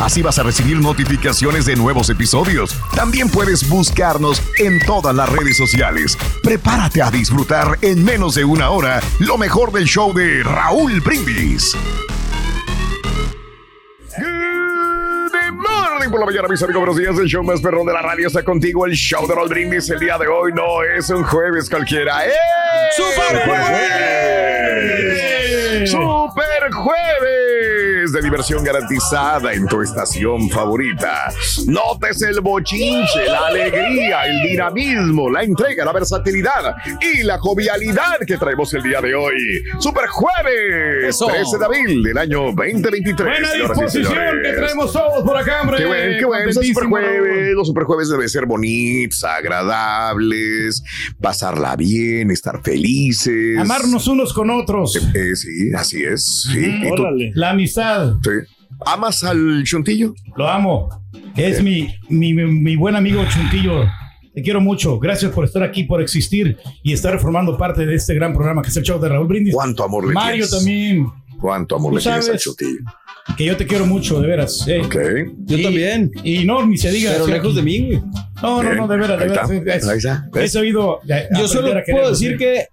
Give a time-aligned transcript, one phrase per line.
[0.00, 2.74] Así vas a recibir notificaciones de nuevos episodios.
[2.94, 6.16] También puedes buscarnos en todas las redes sociales.
[6.42, 11.76] Prepárate a disfrutar en menos de una hora lo mejor del show de Raúl Brindis.
[14.16, 16.80] Good morning por la mañana, mis amigos.
[16.80, 17.18] Buenos días.
[17.18, 18.86] El show más perrón de la radio está contigo.
[18.86, 22.24] El show de Raúl Brindis el día de hoy no es un jueves cualquiera.
[22.24, 22.30] ¡Eh!
[22.96, 23.90] ¡Super jueves!
[25.90, 27.87] ¡Super jueves!
[28.12, 31.30] De diversión garantizada en tu estación favorita.
[31.66, 38.38] Notes el bochinche, la alegría, el dinamismo, la entrega, la versatilidad y la jovialidad que
[38.38, 39.34] traemos el día de hoy.
[39.78, 41.08] ¡Super jueves!
[41.08, 41.26] Eso.
[41.26, 43.16] 13 de abril del año 2023.
[43.16, 45.78] Buena disposición que traemos todos por acá, hombre.
[45.78, 46.46] Qué bueno, qué bueno.
[46.46, 50.82] Los Contentísimo, superjueves, los superjueves deben ser bonitos, agradables,
[51.20, 53.58] pasarla bien, estar felices.
[53.58, 54.96] Amarnos unos con otros.
[55.14, 56.48] Eh, sí, así es.
[56.52, 56.64] Sí.
[56.64, 57.04] ¿Y tú?
[57.34, 57.97] La amistad.
[58.22, 58.30] Sí.
[58.86, 60.14] ¿Amas al chuntillo?
[60.36, 60.88] Lo amo.
[61.36, 63.84] Es mi, mi, mi buen amigo Chuntillo.
[64.34, 64.98] Te quiero mucho.
[65.00, 68.68] Gracias por estar aquí, por existir y estar formando parte de este gran programa que
[68.68, 69.54] es el show de Raúl Brindis.
[69.54, 70.50] ¿Cuánto amor le Mario tienes?
[70.50, 71.06] también.
[71.40, 72.78] ¿Cuánto amor le tienes al chuntillo?
[73.36, 74.64] Que yo te quiero mucho, de veras.
[74.68, 74.80] eh.
[74.84, 74.96] Ok.
[75.44, 76.10] Yo también.
[76.24, 77.12] Y no, ni se diga.
[77.12, 78.02] Pero lejos de mí, güey.
[78.42, 79.30] No, no, no, de veras, de Ahí
[79.60, 79.84] veras.
[79.86, 80.28] está.
[80.32, 80.48] Ahí.
[80.54, 81.00] He oído.
[81.38, 82.68] Yo solo puedo decir que s-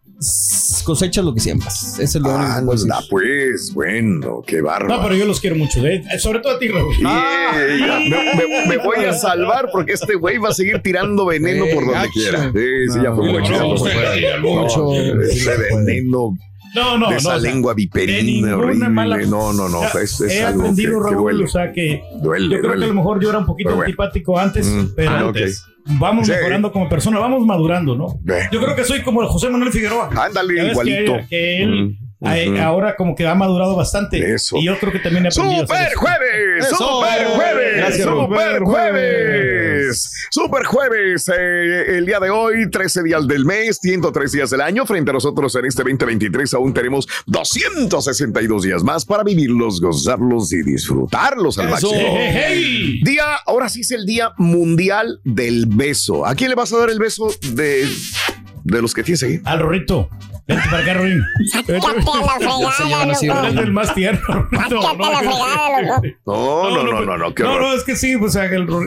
[0.86, 2.00] cosechas lo que siembras.
[2.00, 4.96] Eso es lo único que pues, bueno, qué bárbaro.
[4.98, 5.86] No, pero yo los quiero mucho.
[5.86, 6.04] eh.
[6.20, 6.96] Sobre todo a ti, Raúl.
[6.98, 11.66] Yeah, me, me- me voy a salvar porque este güey va a seguir tirando veneno
[11.74, 12.52] por donde quiera.
[12.54, 13.52] Sí, sí, ya fue No, mucho.
[13.52, 14.80] ya no, fue no, mucho.
[14.80, 15.22] no, No, mucho.
[15.22, 16.38] Ese veneno
[16.76, 17.18] No, no, de no.
[17.18, 18.90] esa o sea, lengua viperina horrible.
[18.90, 19.80] mala- No, no, no.
[19.80, 21.44] O sea, Es, es he algo que, aprendido, que Raúl, duele.
[21.44, 22.80] o sea que Duele, yo creo duele.
[22.80, 23.84] que a lo mejor yo era un poquito bueno.
[23.84, 25.66] antipático antes, Mm, pero ah, antes.
[25.88, 26.34] Vamos Sí.
[26.34, 28.20] mejorando como persona, vamos madurando, ¿no?
[28.52, 30.10] Yo creo que soy como el José Manuel Figueroa.
[30.16, 31.14] Ándale, igualito.
[31.18, 32.05] Que, que él Mm,
[32.60, 34.34] ahora como que ha madurado bastante.
[34.34, 34.58] Eso.
[34.58, 36.70] Y yo creo que también he aprendido ¡Super jueves!
[36.70, 37.78] ¡Super jueves!
[37.78, 38.28] Gracias, Raúl.
[38.28, 40.28] ¡Super jueves!
[40.32, 41.30] ¡Super jueves!
[41.30, 44.86] Eh, el día de hoy, 13 días del mes, 103 días del año.
[44.86, 50.64] Frente a nosotros en este 2023 aún tenemos 262 días más para vivirlos, gozarlos y
[50.64, 51.72] disfrutarlos al Eso.
[51.74, 51.94] máximo.
[51.96, 53.00] ¡Hey, hey, hey!
[53.04, 56.26] Día, ahora sí es el Día Mundial del Beso.
[56.26, 57.88] ¿A quién le vas a dar el beso de,
[58.64, 59.40] de los que tienes ahí?
[59.44, 60.10] Al Rorrito.
[60.48, 61.22] Vente para acá, Rorín.
[61.52, 64.22] Sácate a la el más tierno.
[64.28, 64.82] Rorrito.
[64.82, 66.02] Sácate a la fregada, loco.
[66.28, 68.66] No, no, no, no, no, No, no, es que sí, pues el.
[68.68, 68.80] No,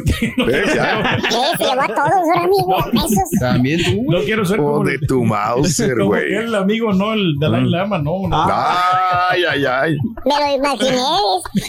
[0.47, 0.75] ¿Ves?
[0.75, 1.17] Ya.
[1.17, 1.37] ¿Qué?
[1.59, 2.77] Se llevó a todos, ahora amigo.
[2.93, 3.31] Besos.
[3.41, 4.05] También tú.
[4.11, 6.33] no quiero ser como, de tu Mauser, güey.
[6.35, 7.71] el amigo, no el Dalai Mm.
[7.71, 8.21] Lama, no.
[8.33, 9.97] Ay, ay, ay.
[10.25, 11.03] Me lo imaginé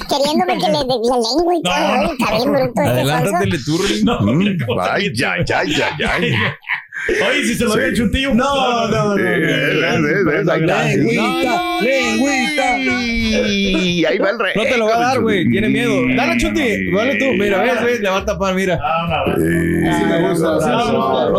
[0.07, 1.79] queriéndome que le de la lengua y todo.
[1.79, 3.79] No, no, Está bien bruto Adelántatele tú.
[4.03, 6.33] No, Mm, hombre, ¿cómo Ay, ay, ay, ay, ay.
[7.27, 8.33] Oye, si se lo había chuntillo.
[8.33, 9.15] No, no, no.
[9.15, 9.51] Sí, es- es-
[10.41, 10.83] es- ahí está.
[10.85, 12.77] Lengüita, lengüita.
[13.49, 14.53] Y ahí va el rey.
[14.55, 15.47] No te lo va a dar, güey.
[15.49, 15.93] Tiene miedo.
[16.15, 16.91] Dale, Chuti.
[16.91, 17.25] Dale tú.
[17.37, 17.99] Mira, ves, ves.
[18.01, 18.79] Le va a tapar, mira.
[19.37, 19.45] No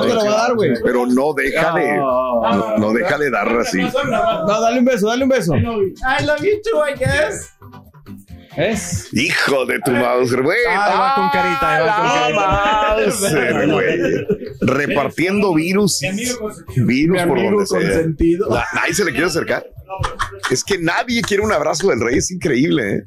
[0.02, 0.70] te lo va a dar, güey.
[0.82, 3.78] Pero no deja de, no, no deja de dar así.
[3.80, 5.54] No, dale un beso, dale un beso.
[5.56, 7.52] I love you too, I guess.
[8.60, 9.08] ¿Es?
[9.12, 10.58] Hijo de tu mouse, güey.
[10.68, 13.30] Ah, con carita, con Ah, carita.
[13.30, 14.26] Mauser, güey.
[14.60, 16.00] Repartiendo virus.
[16.76, 17.80] Virus por donde sea.
[18.50, 19.64] Na- Nadie se le quiere acercar.
[20.50, 22.94] Es que nadie quiere un abrazo del rey, es increíble.
[22.96, 23.02] ¿eh?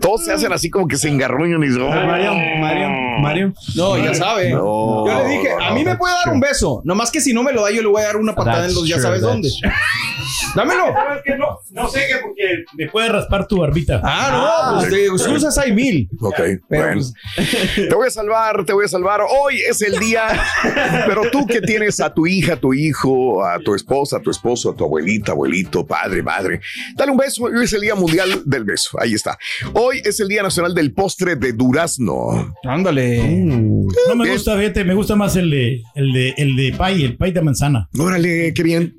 [0.00, 1.90] Todos se hacen así como que se engarruñan y dicen, "Oh".
[1.90, 2.88] Mario, Mario,
[3.20, 3.52] Mario.
[3.76, 4.50] No, ya sabe.
[4.50, 6.82] No, yo le dije, a mí me puede dar un beso.
[6.84, 8.74] Nomás que si no me lo da, yo le voy a dar una patada en
[8.74, 9.48] los ya sabes dónde.
[10.54, 10.92] Dámelo.
[10.92, 11.36] ¿Sabes qué?
[11.36, 14.00] No, no sé qué, porque me puede raspar tu barbita.
[14.04, 16.08] Ah, no, pues de excusas hay mil.
[16.20, 17.00] Ok, Pero, bueno.
[17.36, 17.54] pues,
[17.88, 19.20] Te voy a salvar, te voy a salvar.
[19.22, 20.26] Hoy es el día,
[21.06, 24.30] pero tú que tienes a tu hija, a tu hijo, a tu esposa, a tu
[24.30, 26.60] esposo, a tu abuelita, abuelito, padre, madre,
[26.96, 27.44] dale un beso.
[27.44, 28.98] Hoy es el Día Mundial del Beso.
[29.00, 29.38] Ahí está.
[29.74, 32.54] Hoy es el Día Nacional del Postre de Durazno.
[32.64, 33.18] Ándale.
[34.08, 37.16] No me gusta, vete, me gusta más el de, el de, el de pay, el
[37.16, 37.88] pay de manzana.
[37.98, 38.94] Órale, qué bien.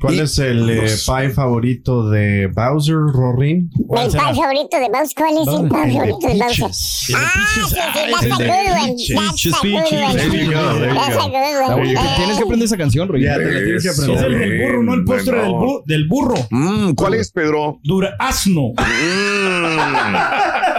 [0.00, 3.70] ¿Cuál Y- es el eh, pie favorito de Bowser, Rorín?
[3.78, 5.14] El pan favorito de Mouse.
[5.16, 6.34] ¿Cuál es el pan favorito de?
[6.34, 7.12] Peaches.
[7.14, 8.38] Ah, sí, sí, that's a good
[8.70, 8.96] one.
[8.96, 10.94] That's a good one.
[10.94, 11.76] That's a go.
[11.76, 12.08] good one.
[12.16, 14.02] Tienes que aprender esa canción, te la tienes que Eso.
[14.02, 14.42] Es aprender.
[14.42, 16.34] el del burro, no el postre del, bu- del burro.
[16.50, 17.78] Mm, ¿Cuál es, Pedro?
[17.82, 18.72] Durazno.
[18.78, 20.16] Mm,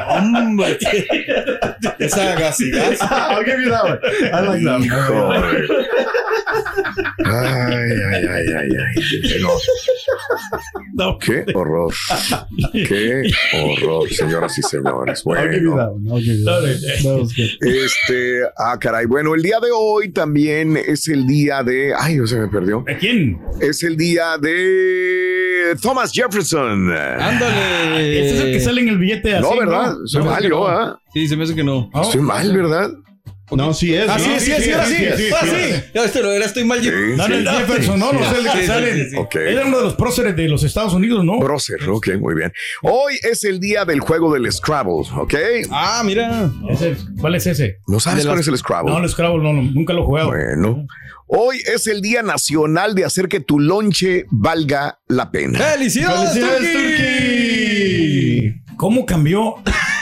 [0.35, 0.77] Hombre.
[1.99, 2.93] Esa gasidad.
[3.01, 3.99] I'll give you that one.
[4.33, 5.43] I like that one.
[7.25, 8.94] Ay, ay, ay, ay, ay.
[9.41, 9.49] No,
[10.93, 11.17] No.
[11.19, 11.93] qué horror.
[12.73, 15.23] Qué horror, señoras y señores.
[15.23, 15.91] Bueno,
[17.61, 19.05] este, ah, caray.
[19.05, 21.93] Bueno, el día de hoy también es el día de.
[21.97, 22.83] Ay, se me perdió.
[22.85, 23.39] ¿De quién?
[23.61, 26.91] Es el día de Thomas Jefferson.
[26.91, 28.19] Ándale.
[28.19, 29.41] Este es el que sale en el billete así.
[29.43, 29.95] No, ¿verdad?
[30.05, 30.67] Soy No, yo, no.
[30.67, 30.99] ¿ah?
[31.13, 31.89] Sí, se me hace que no.
[32.01, 32.91] Estoy mal, ¿verdad?
[33.51, 34.09] No, sí es.
[34.09, 34.95] Ah, sí, sí, sí, era así.
[35.31, 36.79] Ah, este lo era, estoy mal
[37.15, 39.17] No, Jefferson, no, no es el de.
[39.17, 39.35] Ok.
[39.35, 41.39] Era uno de los próceres de los Estados Unidos, ¿no?
[41.39, 42.51] Prócer, ok, muy bien.
[42.81, 45.33] Hoy es el día del juego del Scrabble, ¿ok?
[45.69, 46.51] Ah, mira.
[47.21, 47.77] ¿Cuál es ese?
[47.87, 48.91] ¿No sabes cuál es el Scrabble?
[48.91, 50.29] No, el Scrabble no, no, nunca lo he jugado.
[50.29, 50.87] Bueno.
[51.27, 55.59] Hoy es el Día Nacional de hacer que tu lonche valga la pena.
[55.59, 56.73] ¡Felicidades, ¡Felicidades!
[56.73, 58.61] Turkey!
[58.77, 59.55] ¿Cómo cambió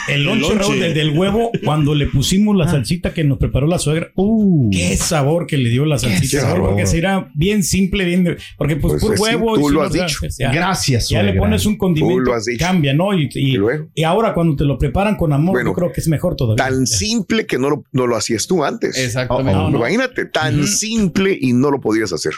[0.08, 0.58] el lonche, lonche.
[0.58, 4.10] Raúl, del, del huevo cuando le pusimos la salsita que nos preparó la suegra?
[4.14, 4.70] Uh.
[4.70, 6.40] Qué sabor que le dio la salsita.
[6.42, 6.70] sabor.
[6.70, 8.36] Porque se era bien simple, bien.
[8.58, 9.54] Porque pues, Pues así, huevo.
[9.58, 10.16] tú y lo has dicho.
[10.20, 12.64] pues, ya- Gracias, Ya le pones un condimento, Tú lo has dicho.
[12.64, 13.12] cambia, ¿no?
[13.18, 13.88] Y, y- ¿Y luego?
[13.94, 16.64] y ahora cuando te lo preparan con amor, Bueno, yo creo que es mejor todavía.
[16.64, 18.96] Tan simple que no lo, no lo hacías tú antes.
[18.98, 19.52] Exactamente.
[19.52, 19.78] No, no.
[19.78, 22.32] Imagínate, tan simple y no lo podías hacer.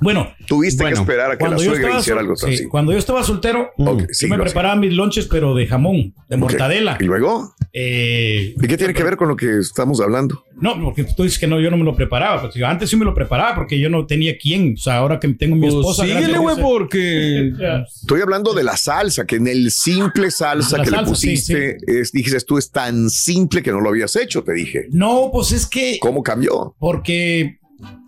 [0.00, 2.46] Bueno, Tuviste Bueno, que esperar a que la cuando yo, suegra estaba, hiciera algo sí,
[2.46, 2.68] simple.
[2.68, 4.44] cuando yo estaba soltero, yo sí, me hacía.
[4.44, 6.96] preparaba mis lonches, pero de jamón, de mortadela.
[7.00, 7.52] ¿Y luego?
[7.72, 10.44] Eh, ¿Y qué tiene que ver con lo que estamos hablando?
[10.60, 12.40] no, porque tú dices que no, yo no me lo preparaba.
[12.42, 14.74] Porque antes sí me lo preparaba porque yo no tenía quién.
[14.74, 16.02] O sea, ahora que tengo mi Pues esposa.
[16.04, 17.52] síguele, güey, Dios, porque.
[18.02, 21.76] Estoy hablando de la salsa, que en el simple salsa La que salsa, le pusiste,
[21.86, 24.86] es, dijiste tú, es tan simple que no lo habías hecho, te dije.
[24.90, 26.74] No, pues es que ¿Cómo cambió?
[26.78, 27.57] porque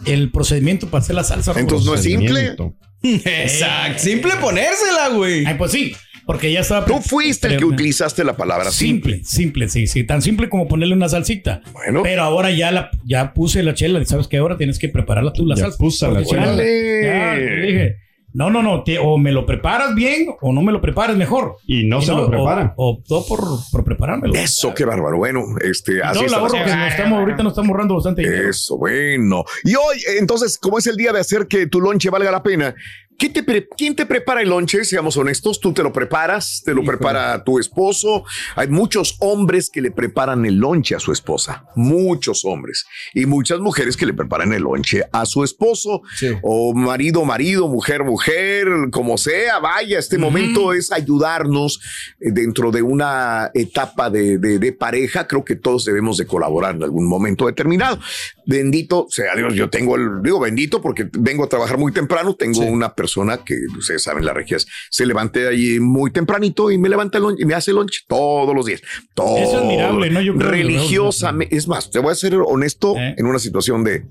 [0.06, 1.52] el procedimiento para hacer la salsa.
[1.58, 2.56] Entonces no es simple.
[3.02, 3.98] Exacto.
[4.02, 5.44] Simple ponérsela, güey.
[5.46, 5.94] Ay, pues sí,
[6.26, 6.84] porque ya estaba.
[6.84, 9.14] Tú fuiste el que utilizaste la palabra simple.
[9.24, 11.62] Simple, simple, sí, sí, tan simple como ponerle una salsita.
[11.72, 12.02] Bueno.
[12.02, 15.32] Pero ahora ya la ya puse la chela, y sabes que ahora tienes que prepararla
[15.32, 15.78] tú la Ya salsa.
[15.78, 16.56] puse la Porque si no, chela.
[16.56, 17.96] ya, te dije,
[18.32, 21.56] no, no, no, te- o me lo preparas bien o no me lo prepares mejor.
[21.66, 22.74] Y no se lo o- prepara.
[22.76, 24.34] o- Optó por, por preparármelo.
[24.34, 25.16] Eso, qué bárbaro.
[25.18, 27.94] Bueno, este, así Todo el está la ahorro que nos estamos, ahorita nos estamos ahorrando
[27.94, 28.50] bastante dinero.
[28.50, 29.44] Eso, bueno.
[29.64, 32.74] Y hoy, entonces, como es el día de hacer que tu lonche valga la pena,
[33.20, 34.82] ¿qué te ¿quién te prepara el lonche?
[34.84, 38.24] Seamos honestos, tú te lo preparas, te lo prepara tu esposo.
[38.56, 43.60] Hay muchos hombres que le preparan el lonche a su esposa, muchos hombres, y muchas
[43.60, 46.28] mujeres que le preparan el lonche a su esposo, Sí.
[46.42, 49.58] o marido, marido, mujer, mujer, como sea.
[49.58, 51.80] Vaya, este momento es ayudarnos
[52.20, 55.26] eh, dentro de una etapa de, de- de pareja.
[55.26, 57.98] Creo que todos debemos de colaborar en algún momento determinado.
[58.46, 62.62] Bendito sea Dios, yo tengo el, digo bendito porque vengo a trabajar muy temprano, tengo
[62.62, 63.09] una persona
[63.44, 67.40] que ustedes saben, las regias, se levante allí muy tempranito y me levanta el lunch
[67.40, 68.80] y me hace lunch todos los días.
[69.14, 69.36] Todo.
[69.38, 70.20] Es admirable, ¿no?
[70.20, 71.56] Yo religiosamente.
[71.56, 73.14] Es más, te voy a ser honesto ¿Eh?
[73.18, 74.04] en una situación de,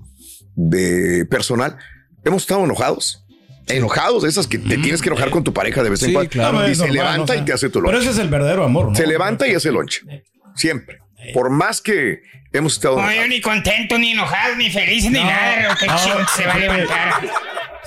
[0.55, 1.77] de personal.
[2.23, 3.25] Hemos estado enojados.
[3.67, 6.29] Enojados, esas que te tienes que enojar con tu pareja de vez en Sí, cuando.
[6.31, 6.59] claro.
[6.59, 8.01] No, Y se normal, levanta o sea, y te hace tu Pero lunch.
[8.01, 8.95] ese es el verdadero amor, ¿no?
[8.95, 10.03] Se levanta y hace lunch.
[10.55, 10.97] Siempre.
[11.33, 12.99] Por más que hemos estado.
[12.99, 15.69] No, yo ni contento, ni enojado, ni feliz, ni nada.
[15.69, 17.13] No, chingón se va a levantar.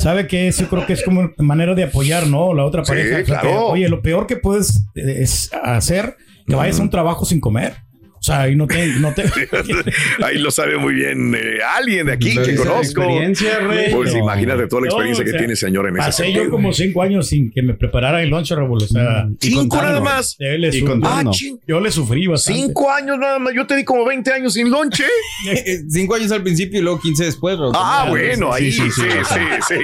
[0.03, 0.49] ¿Sabe qué?
[0.49, 2.53] Eso creo que es como manera de apoyar, ¿no?
[2.55, 3.23] La otra pareja.
[3.23, 3.49] Claro.
[3.49, 7.39] que, oye, lo peor que puedes eh, es hacer que vayas a un trabajo sin
[7.41, 7.77] comer.
[8.23, 8.87] O sea, y no te...
[9.01, 9.25] No te
[10.25, 13.03] Ahí lo sabe muy bien eh, alguien de aquí que conozco.
[13.03, 13.93] experiencia, Rey.
[13.93, 14.21] Pues No.
[14.21, 16.73] imagínate toda la experiencia No, o sea, que tiene, señor, en ese Pasé yo como
[16.73, 19.37] cinco años sin que me preparara el lunch Raúl, o sea, Mm.
[19.41, 19.87] ¿Cinco contando.
[19.89, 20.37] nada más?
[20.39, 20.85] Le, Y.
[21.03, 21.25] Ah,
[21.67, 22.61] yo le sufrí bastante.
[22.63, 23.55] Cinco años nada más.
[23.55, 25.05] Yo te di como 20 años sin lonche.
[25.89, 27.59] Cinco años al principio y luego 15 después.
[27.75, 29.75] Ah, bueno, ahí sí, sí, sí,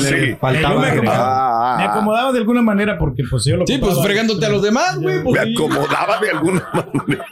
[0.00, 1.00] sí, faltaba me.
[1.08, 4.62] Ah, Me acomodaba de alguna manera porque pues yo lo Sí, pues fregándote a los
[4.62, 5.16] demás, güey.
[5.16, 5.54] Me pues, sí.
[5.54, 7.24] acomodaba de alguna manera.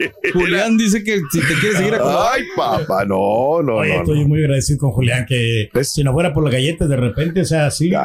[0.46, 2.28] Julián dice que si te quieres seguir acomodando.
[2.32, 3.98] Ay, papá, no, no, Oye, no.
[4.00, 4.28] estoy no.
[4.28, 5.92] muy agradecido con Julián que ¿Ves?
[5.92, 8.04] si no fuera por las galletas de repente, o sea, sí, Ya.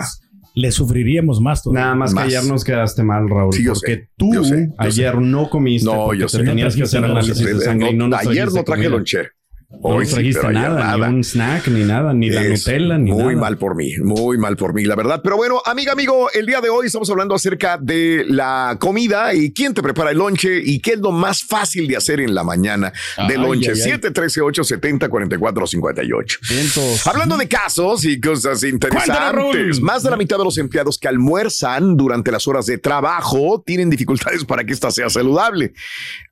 [0.55, 1.83] le sufriríamos más todavía.
[1.83, 2.27] Nada más, Más.
[2.27, 3.53] que ayer nos quedaste mal, Raúl.
[3.53, 5.85] Sí, yo porque sé, tú yo sé, yo ayer no comiste.
[5.89, 6.43] No, porque yo te sé.
[6.43, 8.89] Tenías que No hacer trajiste análisis de No, sangre y no nos ayer no traje
[8.89, 9.19] lonche.
[9.71, 13.11] No Hoy sí, trajiste ayer nada, ni un snack, ni nada, ni la Nutella, ni
[13.11, 13.37] muy nada.
[13.37, 15.21] mal por mí, muy mal por mí, la verdad.
[15.23, 19.53] Pero bueno, amiga, amigo, el día de hoy estamos hablando acerca de la comida y
[19.53, 22.43] quién te prepara el lonche y qué es lo más fácil de hacer en la
[22.43, 22.91] mañana
[23.29, 23.71] de lonche.
[23.71, 23.91] ay, ay.
[24.01, 26.37] 713-870-4458.
[26.49, 27.07] Vientos.
[27.07, 31.95] Hablando de casos y cosas interesantes, más de la mitad de los empleados que almuerzan
[31.95, 35.71] durante las horas de trabajo tienen dificultades para que ésta sea saludable.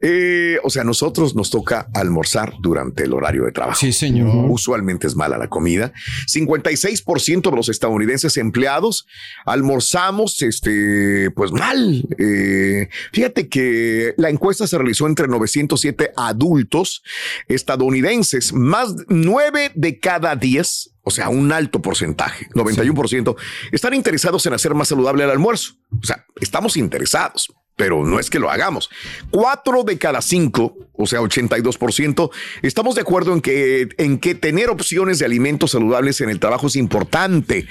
[0.02, 3.80] Eh, o sea, a nosotros nos toca almorzar durante el horario de trabajo.
[3.80, 4.30] Sí, señor.
[4.50, 5.94] Usualmente es mala la comida.
[6.28, 9.08] 56% de los estadounidenses empleados
[9.46, 12.08] almorzamos, este, pues mal.
[12.18, 17.04] Eh, fíjate que la encuesta se realizó entre 907 adultos
[17.48, 18.54] estadounidenses.
[18.54, 23.36] Más de 9 de cada 10, o sea, un alto porcentaje, 91%,
[23.72, 25.74] están interesados en hacer más saludable el almuerzo.
[26.02, 28.90] O sea, estamos interesados pero no es que lo hagamos.
[29.32, 32.30] Cuatro de cada cinco, o sea, 82%,
[32.62, 36.68] estamos de acuerdo en que, en que tener opciones de alimentos saludables en el trabajo
[36.68, 37.68] es importante.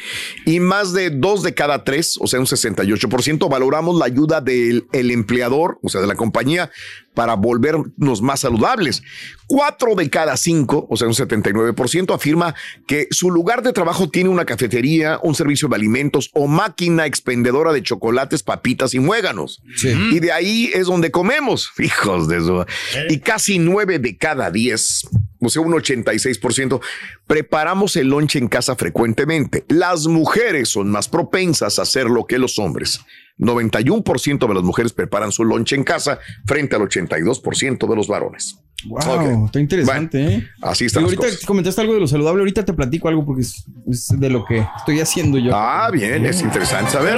[0.46, 4.86] Y más de dos de cada tres, o sea, un 68%, valoramos la ayuda del
[4.92, 6.70] el empleador, o sea, de la compañía,
[7.18, 9.02] para volvernos más saludables.
[9.48, 12.54] Cuatro de cada cinco, o sea, un 79%, afirma
[12.86, 17.72] que su lugar de trabajo tiene una cafetería, un servicio de alimentos o máquina expendedora
[17.72, 19.60] de chocolates, papitas y muéganos.
[19.74, 19.88] Sí.
[20.12, 22.64] Y de ahí es donde comemos, hijos de eso.
[23.08, 25.06] Y casi nueve de cada diez,
[25.40, 26.80] o sea, un 86%,
[27.26, 29.64] preparamos el lonche en casa frecuentemente.
[29.68, 33.00] Las mujeres son más propensas a hacerlo que los hombres.
[33.38, 38.58] 91% de las mujeres preparan su lonche en casa frente al 82% de los varones.
[38.86, 40.48] Wow, está interesante, Bueno, ¿eh?
[40.62, 41.44] Así las ahorita cosas.
[41.44, 44.64] comentaste algo de lo saludable, ahorita te platico algo porque es, es de lo que
[44.76, 45.50] estoy haciendo yo.
[45.54, 47.16] Ah, bien, es interesante saber.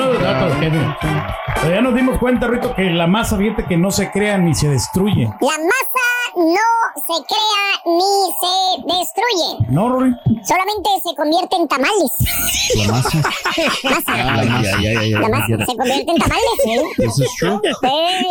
[1.60, 4.54] Pero ya nos dimos cuenta, Rito, que la masa, fíjate que no se crea ni
[4.54, 5.24] se destruye.
[5.24, 6.68] La masa no
[7.06, 9.66] se crea ni se destruye.
[9.70, 10.14] ¿No, Rory?
[10.44, 12.10] Solamente se convierte en tamales.
[12.76, 13.18] La masa.
[13.18, 14.12] Masa.
[14.14, 16.94] Ay, ay, ay, La masa se convierte en tamales.
[16.98, 17.60] Eso es true.
[17.82, 18.22] Eh.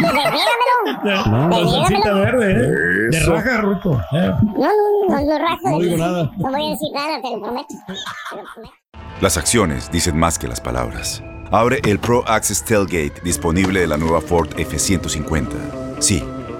[0.00, 2.20] No, la salsita Míramelo.
[2.20, 3.10] verde, ¿eh?
[3.10, 3.92] De raja, Rito.
[4.12, 4.32] Eh.
[4.56, 5.70] No, no, no, no rajo.
[5.70, 6.30] No digo nada.
[6.36, 7.74] No voy a decir nada, te lo prometo.
[7.86, 8.74] Te lo prometo.
[9.20, 11.22] Las acciones dicen más que las palabras.
[11.50, 15.96] Abre el Pro Access Tailgate disponible de la nueva Ford F-150.
[16.00, 16.22] Sí,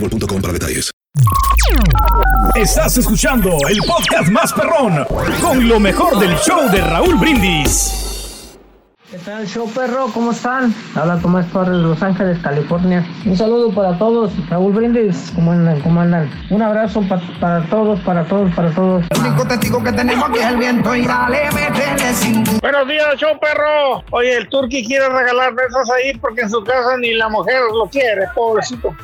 [0.00, 0.90] boostmobile.com para detalles.
[2.54, 5.04] Estás escuchando el podcast más perrón
[5.40, 8.04] con lo mejor del show de Raúl Brindis.
[9.10, 10.08] ¿Qué tal, show perro?
[10.12, 10.74] ¿Cómo están?
[10.94, 13.06] Habla Tomás Torres de Los Ángeles, California.
[13.24, 14.30] Un saludo para todos.
[14.50, 15.80] Raúl Brindis, ¿cómo andan?
[15.80, 16.30] ¿Cómo andan?
[16.50, 19.04] Un abrazo pa- para todos, para todos, para todos.
[19.10, 23.16] El único testigo que tenemos aquí es el viento y dale, métele sin Buenos días,
[23.16, 24.04] show perro.
[24.10, 27.88] Oye, el Turqui quiere regalar besos ahí porque en su casa ni la mujer lo
[27.88, 28.94] quiere, pobrecito.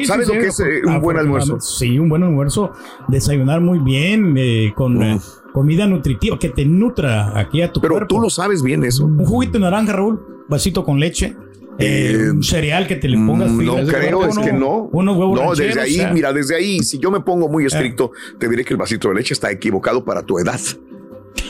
[0.00, 1.60] Sí, ¿Sabes sí, lo que es eh, un buen almuerzo?
[1.60, 2.72] Sí, un buen almuerzo.
[3.08, 5.18] Desayunar muy bien, eh, con eh,
[5.52, 8.14] comida nutritiva, que te nutra aquí a tu Pero cuerpo.
[8.14, 9.04] tú lo sabes bien eso.
[9.04, 11.36] Un juguito de naranja, Raúl, vasito con leche.
[11.78, 14.88] eh, un cereal que te le pongas Mm, No creo, es que no.
[14.92, 16.12] Unos huevos No, desde ahí, o sea.
[16.12, 19.14] mira, desde ahí, si yo me pongo muy estricto, te diré que el vasito de
[19.14, 20.60] leche está equivocado para tu edad.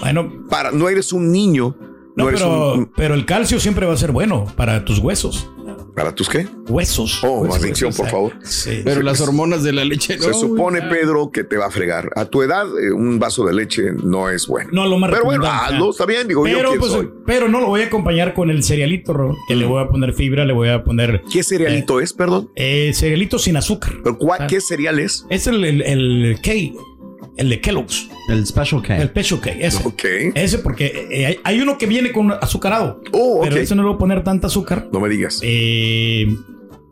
[0.01, 1.77] Bueno, para, no eres un niño.
[2.15, 2.87] No, No, eres pero, un.
[2.95, 5.51] pero el calcio siempre va a ser bueno para tus huesos.
[5.95, 6.47] ¿Para tus qué?
[6.69, 7.23] Huesos.
[7.23, 8.33] Oh, Huesos, más dicción, huesos, por favor.
[8.43, 8.81] sí.
[8.83, 10.23] Pero las hormonas de la leche no.
[10.25, 10.81] Se supone.
[10.83, 12.09] Pedro, que te va a fregar.
[12.17, 14.71] A tu edad, eh, un vaso de leche no es bueno.
[14.73, 17.11] No, lo más Pero bueno, hazlo, está bien, digo yo pero, pues, soy.
[17.27, 20.15] pero no lo voy a acompañar con el cerealito, Ro, que le voy a poner
[20.15, 21.23] fibra, le voy a poner.
[21.31, 22.51] ¿Qué cerealito es, perdón?
[22.57, 23.93] Eh, cerealito sin azúcar.
[24.03, 24.47] ¿Pero cuál- Ah.
[24.47, 25.27] ¿Qué cereal es?
[25.29, 26.51] Es el, el, el K,
[27.37, 28.09] el de Kellogg's.
[28.29, 28.97] El Special K.
[28.99, 29.87] El Special K, ese.
[29.87, 30.05] Ok.
[30.35, 33.01] Ese porque eh, hay, hay uno que viene con azucarado.
[33.13, 33.63] Oh, Pero ok.
[33.63, 34.89] ese no le voy a poner tanta azúcar.
[34.93, 35.41] No me digas.
[35.43, 36.27] Eh,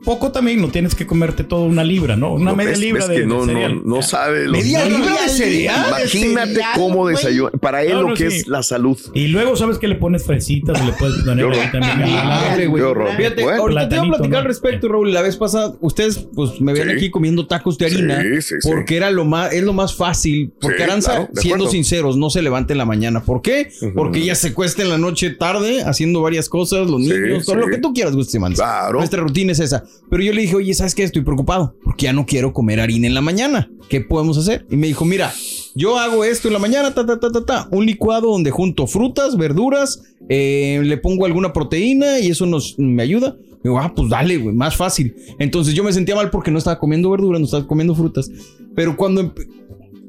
[0.05, 2.35] poco también, no tienes que comerte toda una libra, ¿no?
[2.35, 3.81] Una No, media ves- libra ves de, que de no, no, cereal.
[3.85, 4.45] no sabe.
[4.47, 5.87] los- ¿Media libra de cereal?
[5.89, 7.51] Imagínate De cereal, cómo desayuno.
[7.61, 8.37] Para él No, lo no, que sí.
[8.39, 8.99] es la salud.
[9.15, 11.59] Y luego sabes que le pones fresitas, le puedes poner horror.
[11.73, 12.01] también.
[12.25, 12.83] Madre, güey.
[12.83, 13.17] Qué horror.
[13.17, 13.63] Fíjate, Bueno.
[13.63, 14.39] ahorita te iba a platicar ¿no?
[14.39, 15.13] al respecto, Raúl.
[15.13, 16.97] La vez pasada, ustedes pues me ven Sí.
[16.97, 18.69] aquí comiendo tacos de harina Sí, sí, sí.
[18.69, 20.53] porque era lo más, es lo más fácil.
[20.61, 23.23] Porque Sí, Aranza, claro, de siendo sinceros, no se levanta en la mañana.
[23.23, 23.71] ¿Por qué?
[23.95, 27.67] Porque ella se cuesta en la noche tarde haciendo varias cosas, los niños, todo lo
[27.69, 28.15] que tú quieras.
[28.55, 28.99] Claro.
[28.99, 29.85] Nuestra rutina es esa.
[30.11, 31.05] Pero yo le dije, oye, ¿sabes qué?
[31.05, 33.71] Estoy preocupado porque ya no quiero comer harina en la mañana.
[33.89, 34.67] ¿Qué podemos hacer?
[34.71, 35.33] Y me dijo, mira,
[35.75, 37.69] yo hago esto en la mañana, ta, ta, ta, ta, ta.
[37.71, 43.03] Un licuado donde junto frutas, verduras, eh, le pongo alguna proteína y eso nos me
[43.03, 43.37] ayuda.
[43.63, 45.15] Digo, ah, pues dale, güey, más fácil.
[45.39, 48.31] Entonces yo me sentía mal porque no estaba comiendo verduras, no estaba comiendo frutas.
[48.75, 49.35] Pero cuando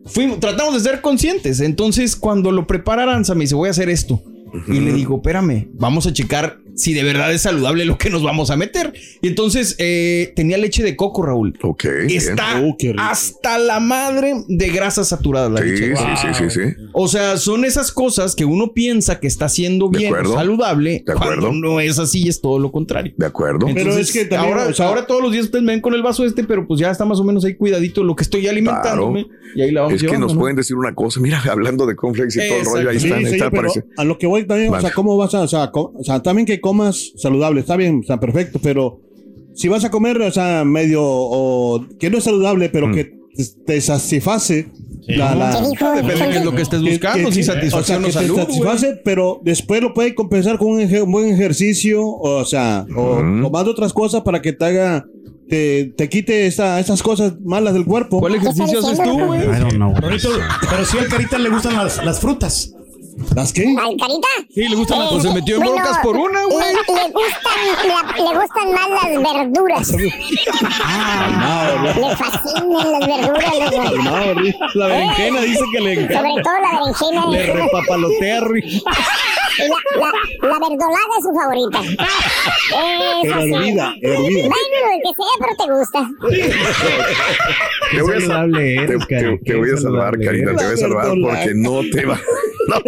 [0.05, 1.59] fuimos, tratamos de ser conscientes.
[1.59, 4.21] Entonces, cuando lo prepara Aranza, me dice, voy a hacer esto.
[4.67, 8.23] Y le digo, espérame, vamos a checar si de verdad es saludable lo que nos
[8.23, 8.93] vamos a meter.
[9.21, 11.57] Y entonces eh, tenía leche de coco, Raúl.
[11.61, 11.85] Ok.
[12.09, 15.95] Está Oh, hasta la madre de grasas saturadas la Sí, leche.
[15.95, 16.75] sí, sí, sí, sí.
[16.93, 21.47] O sea, son esas cosas que uno piensa que está haciendo bien, saludable, De acuerdo.
[21.47, 23.13] cuando no es así, es todo lo contrario.
[23.17, 23.67] De acuerdo.
[23.67, 25.81] Pero Entonces, es que también, ahora, o sea- ahora todos los días ustedes me ven
[25.81, 28.23] con el vaso este, pero pues ya está más o menos ahí cuidadito lo que
[28.23, 29.27] estoy alimentándome.
[29.55, 30.39] Y ahí la vamos Es que nos ¿no?
[30.39, 31.19] pueden decir una cosa.
[31.19, 33.13] Mira, hablando de cornflakes y todo el rollo, ahí están.
[33.25, 35.71] ahí está, pero a lo que voy también, o sea, ¿cómo vas a, o sea,
[35.71, 38.99] co- o sea, también que comas saludable, está bien, está perfecto, pero
[39.53, 42.93] si vas a comer, o sea, medio, o que no es saludable, pero Mm.
[42.93, 43.03] que
[43.35, 44.67] te, te satisface
[45.07, 45.91] la, la- ¿Qué dijo?
[46.07, 48.35] Depende de lo que estés buscando, que- si satisfacción o o sea, que salud.
[48.39, 53.15] te satisface, pero después lo puedes compensar con un, un buen ejercicio, o sea, o
[53.19, 53.41] Ujú.
[53.43, 55.05] tomando otras cosas para que te haga,
[55.50, 58.19] te, te quite esa- esas cosas malas del cuerpo.
[58.19, 59.41] ¿Cuál ejercicio haces tú, güey?
[59.41, 59.93] I don't know.
[59.96, 60.29] Rorrito,
[60.69, 62.74] pero sí al Carita le gustan las, las frutas.
[63.35, 63.63] ¿Las qué?
[63.63, 64.27] ¿Al carita?
[64.53, 66.65] Sí, le gustan las Pues se metió en broncas por una, güey.
[66.65, 67.59] Le, le gustan,
[68.17, 69.91] le, le gustan más las verduras.
[71.95, 73.53] Le fascinan las verduras.
[73.71, 74.13] los- No,
[74.75, 76.17] la berenjena dice que le encanta.
[76.29, 77.25] Sobre todo la berenjena.
[77.27, 80.09] Le repapalotea la, la,
[80.50, 81.79] la verdolaga es su favorita.
[83.24, 83.53] Es así.
[83.53, 84.47] Hervida, hervida.
[84.47, 86.00] Bueno, lo que sea, pero te gusta.
[87.91, 92.19] Te voy a, salvar, Karina, te voy a salvar porque no te va.
[92.67, 92.81] No,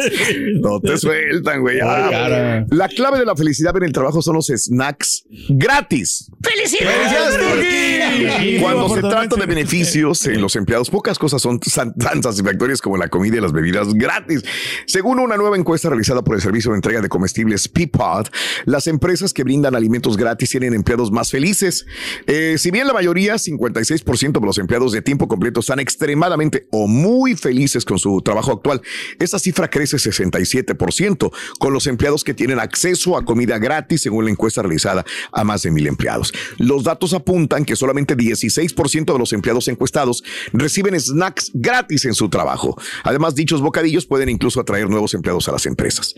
[0.70, 1.80] no te sueltan, güey.
[1.82, 6.30] Ah, la clave de la felicidad en el trabajo son los snacks gratis.
[6.42, 8.60] ¡Felicidades, Turki!
[8.60, 12.98] Cuando se trata de beneficios en los empleados, pocas cosas son tan, tan satisfactorias como
[12.98, 14.44] la comida y las bebidas gratis.
[14.86, 18.28] Según una nueva encuesta realizada por el servicio de entrega de comestibles Peapod,
[18.66, 21.86] las empresas que brindan alimentos gratis tienen empleados más felices.
[22.28, 26.88] Eh, si bien la mayoría, 56% de los empleados de tiempo completo están extremadamente o
[26.88, 28.82] muy felices con su trabajo actual,
[29.20, 34.32] esa cifra crece 67% con los empleados que tienen acceso a comida gratis según la
[34.32, 36.34] encuesta realizada a más de mil empleados.
[36.58, 42.30] Los datos apuntan que solamente 16% de los empleados encuestados reciben snacks gratis en su
[42.30, 42.78] trabajo.
[43.04, 46.14] Además, dichos bocadillos pueden incluso atraer nuevos empleados a las empresas.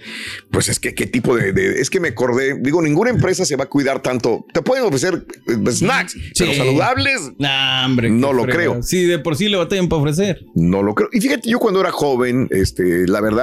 [0.51, 3.55] Pues es que qué tipo de, de- es que me acordé, digo, ninguna empresa se
[3.55, 4.45] va a cuidar tanto.
[4.53, 8.09] Te pueden ofrecer eh, snacks, pero saludables, Nah, hombre.
[8.09, 8.81] No lo creo.
[8.83, 10.45] Sí, de por sí le batallan para ofrecer.
[10.55, 11.09] no lo creo.
[11.11, 13.34] Y fíjate, yo cuando era joven, este, la verdad,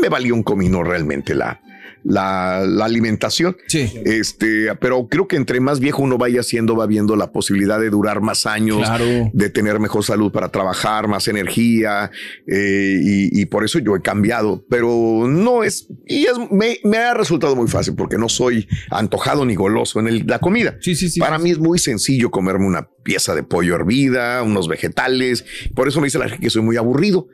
[0.00, 1.60] me valía un comino realmente la,
[2.08, 3.56] la, la alimentación.
[3.66, 3.92] Sí.
[4.04, 7.90] Este, pero creo que entre más viejo uno vaya siendo, va viendo la posibilidad de
[7.90, 9.04] durar más años, Claro.
[9.32, 12.10] de tener mejor salud para trabajar, más energía,
[12.46, 14.64] eh, y, y por eso yo he cambiado.
[14.70, 19.44] Pero no es, y es, me, me ha resultado muy fácil porque no soy antojado
[19.44, 20.76] ni goloso en el- la comida.
[20.80, 21.20] Sí, sí, sí.
[21.20, 25.44] Para mí es muy sencillo comerme una pieza de pollo hervida, unos vegetales.
[25.74, 27.26] Por eso me dice la gente que soy muy aburrido.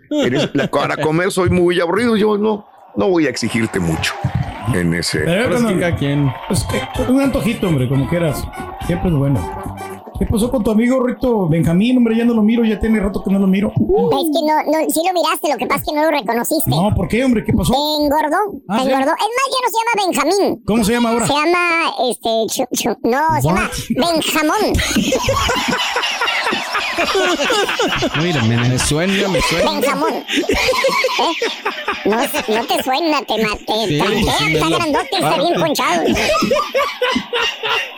[0.70, 2.16] Para comer soy muy aburrido.
[2.16, 4.12] Yo no, no voy a exigirte mucho
[4.74, 5.20] en ese.
[5.20, 6.32] Pero que quien.
[6.48, 6.80] pues, que-
[7.10, 8.42] un antojito, hombre, como quieras.
[8.86, 9.40] Siempre es bueno.
[10.18, 11.96] ¿Qué pasó con tu amigo Rito Benjamín?
[11.96, 13.72] Hombre, ya no lo miro, ya tiene rato que no lo miro.
[13.72, 16.70] Es que no, no, sí lo miraste, lo que pasa es que no lo reconociste.
[16.70, 17.42] No, ¿por qué, hombre?
[17.44, 17.72] ¿Qué pasó?
[17.74, 18.36] Engordó,
[18.68, 18.88] Ah, ¿sí?
[18.88, 19.10] engordó.
[19.10, 20.62] Es más, ya no se llama Benjamín.
[20.64, 21.26] ¿Cómo se llama ahora?
[21.26, 24.72] Se llama, este, chu- chu- no, se llama Benjamón.
[28.22, 29.70] Mira, me suena, me suena.
[29.70, 30.12] Benjamón.
[30.14, 31.32] ¿Eh?
[32.04, 33.86] No, no te suena, te maté.
[33.88, 34.00] Sí,
[34.38, 36.02] sí, está lo- grandote, está bien ponchado.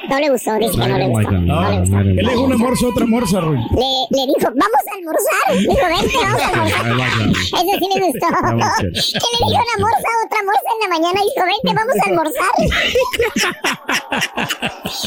[0.09, 1.31] No le gustó, dice que no le gustó.
[1.33, 3.57] No, él le dijo una morsa, otra morsa, Rui.
[3.57, 5.47] Le, le dijo, vamos a almorzar.
[5.59, 7.29] Dijo, vente, vamos a almorzar.
[7.31, 8.27] Eso sí le gustó.
[9.15, 11.19] Que le dijo una morsa a otra morsa en la mañana.
[11.23, 12.55] Dijo, vente, vamos a almorzar.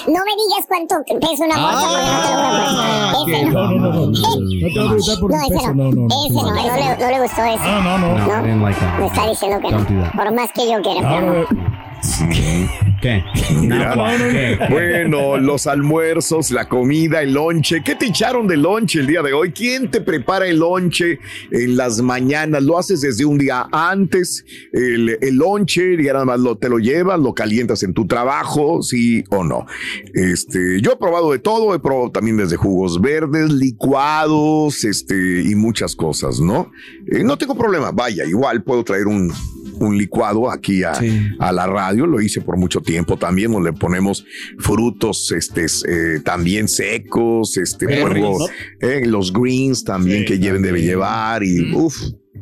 [0.08, 3.94] No me digas cuánto pesa una morsa porque no te lo voy a No, no.
[3.94, 4.40] no, no, no.
[4.40, 5.84] No te voy a preguntar por No, el ese peso, no.
[5.84, 6.08] no, no.
[6.26, 7.64] Ese no, no le, no le gustó ese.
[7.64, 8.18] No, no, no.
[8.18, 9.00] No, like that.
[9.00, 10.04] Me está diciendo que Don't do no.
[10.04, 10.14] that.
[10.16, 11.46] Por más que yo quiera.
[12.04, 13.24] Ahora, ¿Qué?
[13.62, 14.60] Mira, ¿Qué?
[14.70, 17.82] Bueno, los almuerzos, la comida, el lonche.
[17.84, 19.52] ¿Qué te echaron de lonche el día de hoy?
[19.52, 21.20] ¿Quién te prepara el lonche
[21.52, 22.64] en las mañanas?
[22.64, 24.46] ¿Lo haces desde un día antes?
[24.74, 28.82] El, el lonche, ya nada más lo, te lo llevas, lo calientas en tu trabajo,
[28.82, 29.66] sí o no.
[30.14, 35.56] Este, yo he probado de todo, he probado también desde jugos verdes, licuados, este, y
[35.56, 36.72] muchas cosas, ¿no?
[37.12, 39.32] Eh, no tengo problema, vaya, igual puedo traer un,
[39.80, 40.94] un licuado aquí a,
[41.40, 44.26] a la radio, lo hice por mucho tiempo también, donde ponemos
[44.60, 47.86] frutos este, eh, también secos, este,
[48.82, 51.96] eh, los greens también que lleven debe llevar y uff,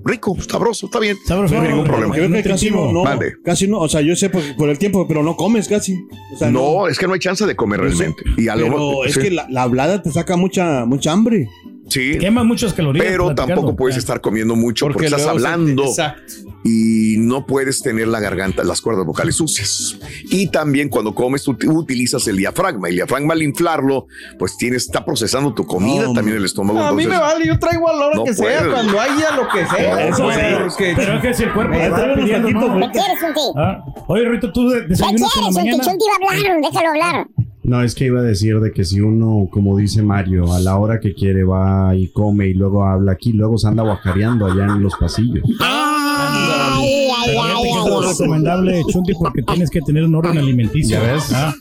[0.03, 2.15] rico, sabroso, está bien, no hay ningún problema.
[2.15, 3.33] Que casi no, no, Mande.
[3.43, 5.95] casi no, o sea, yo sé por, por el tiempo, pero no comes casi.
[6.33, 8.23] O sea, no, es que no hay chance de comer Yo sé, realmente.
[8.37, 9.21] Y a lo pero mejor- es sí.
[9.21, 11.47] que la, la hablada te saca mucha, mucha hambre.
[11.87, 12.17] Sí.
[12.19, 13.05] Quema muchas calorías.
[13.05, 13.53] Pero platicando.
[13.55, 16.33] tampoco puedes estar comiendo mucho porque, Porque estás hablando exacto.
[16.63, 19.97] y no puedes tener la garganta, las cuerdas vocales sucias.
[20.31, 22.89] Y también cuando comes tú utilizas el diafragma.
[22.89, 24.07] El diafragma al inflarlo,
[24.39, 26.79] pues tienes, está procesando tu comida, No, también el estómago.
[26.79, 29.35] a mí entonces- me vale, yo traigo a la hora No que sea, cuando haya
[29.35, 30.07] lo que sea.
[30.09, 30.65] Eso Bueno, sí.
[30.67, 32.69] es que- Pero es que si el cuerpo Me te está traen unos pidiendo, taquitos,
[32.79, 32.91] ¿no?
[32.91, 33.41] ¿Qué quieres, Chunti?
[33.57, 35.59] Ah, Oye, Rito, ¿tú de- ¿Qué desayunas en la quieres, Chunti?
[35.69, 35.83] mañana?
[35.83, 37.27] Chunti va a hablar, déjalo hablar.
[37.65, 40.77] No, es que iba a decir de que si uno, como dice Mario, a la
[40.77, 44.65] hora que quiere va y come y luego habla aquí, luego se anda guacareando allá
[44.65, 45.43] en los pasillos.
[45.59, 50.99] Ay, ay, Pero ay, ay, es recomendable, Chunti, porque tienes que tener un orden alimenticio.
[50.99, 51.31] ¿Ya ves?
[51.33, 51.55] Ah,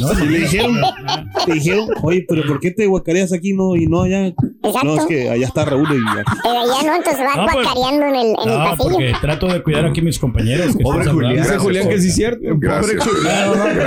[0.00, 0.76] no, Y le dijeron,
[1.46, 4.32] te dijeron, oye, pero ¿por qué te guacareas aquí no y no allá?
[4.84, 6.24] No, es que allá está Raúl y ya.
[6.42, 8.90] Pero ya no, entonces va No, pues- guacareando en el, en el No, pasillo.
[8.90, 10.76] porque trato de cuidar aquí a mis compañeros.
[10.76, 11.36] que Pobre están Julián.
[11.36, 12.40] Dice Julián que sí es cierto.
[12.56, 13.04] Gracias.
[13.04, 13.46] Pobre Julián.
[13.46, 13.80] No, no, no,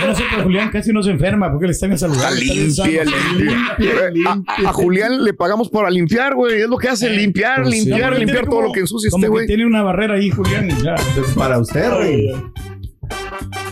[0.00, 2.56] Yo no sé, pero Julián casi no se enferma porque él está bien está bien
[2.66, 3.38] limpia, sano.
[3.38, 4.42] limpia.
[4.66, 6.60] A, a Julián le pagamos para limpiar, güey.
[6.62, 7.84] Es lo que hace, limpiar, Pues sí.
[7.86, 9.46] limpiar, limpiar todo como- lo que ensucia este güey.
[9.46, 10.68] tiene una barrera ahí, Julián.
[10.82, 10.94] ya.
[11.36, 12.32] Para usted, Rey.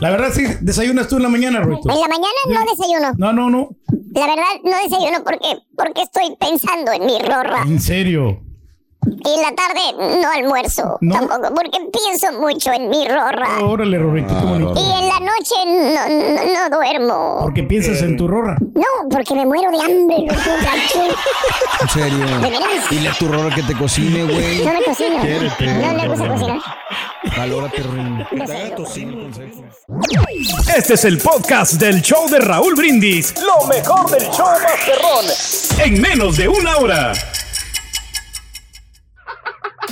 [0.00, 1.88] La verdad, sí, desayunas tú en la mañana, Ruito.
[1.90, 3.12] En la mañana no desayuno.
[3.18, 3.68] No, no, no.
[4.14, 7.62] La verdad, no desayuno porque, porque estoy pensando en mi rorra.
[7.66, 8.47] En serio.
[9.24, 11.14] Y en la tarde no almuerzo ¿No?
[11.14, 13.60] tampoco, porque pienso mucho en mi rorra.
[13.62, 14.74] Órale, Rorrito, qué bonito.
[14.76, 17.38] Y en la noche no, no, no duermo.
[17.42, 18.56] Porque piensas en tu rorra.
[18.74, 20.38] No, porque me muero de hambre, loco.
[21.80, 22.18] En serio.
[22.18, 22.90] ¿De veras?
[22.90, 24.64] Dile a tu rorra que te cocine, güey.
[24.64, 25.20] No me cocino.
[25.20, 25.66] Quiérete.
[25.66, 26.58] No le gusta cocinar.
[27.36, 27.82] Valórate.
[30.76, 33.34] Este es el podcast del show de Raúl Brindis.
[33.40, 35.24] Lo mejor del show Masterrón.
[35.84, 37.12] En menos de una hora.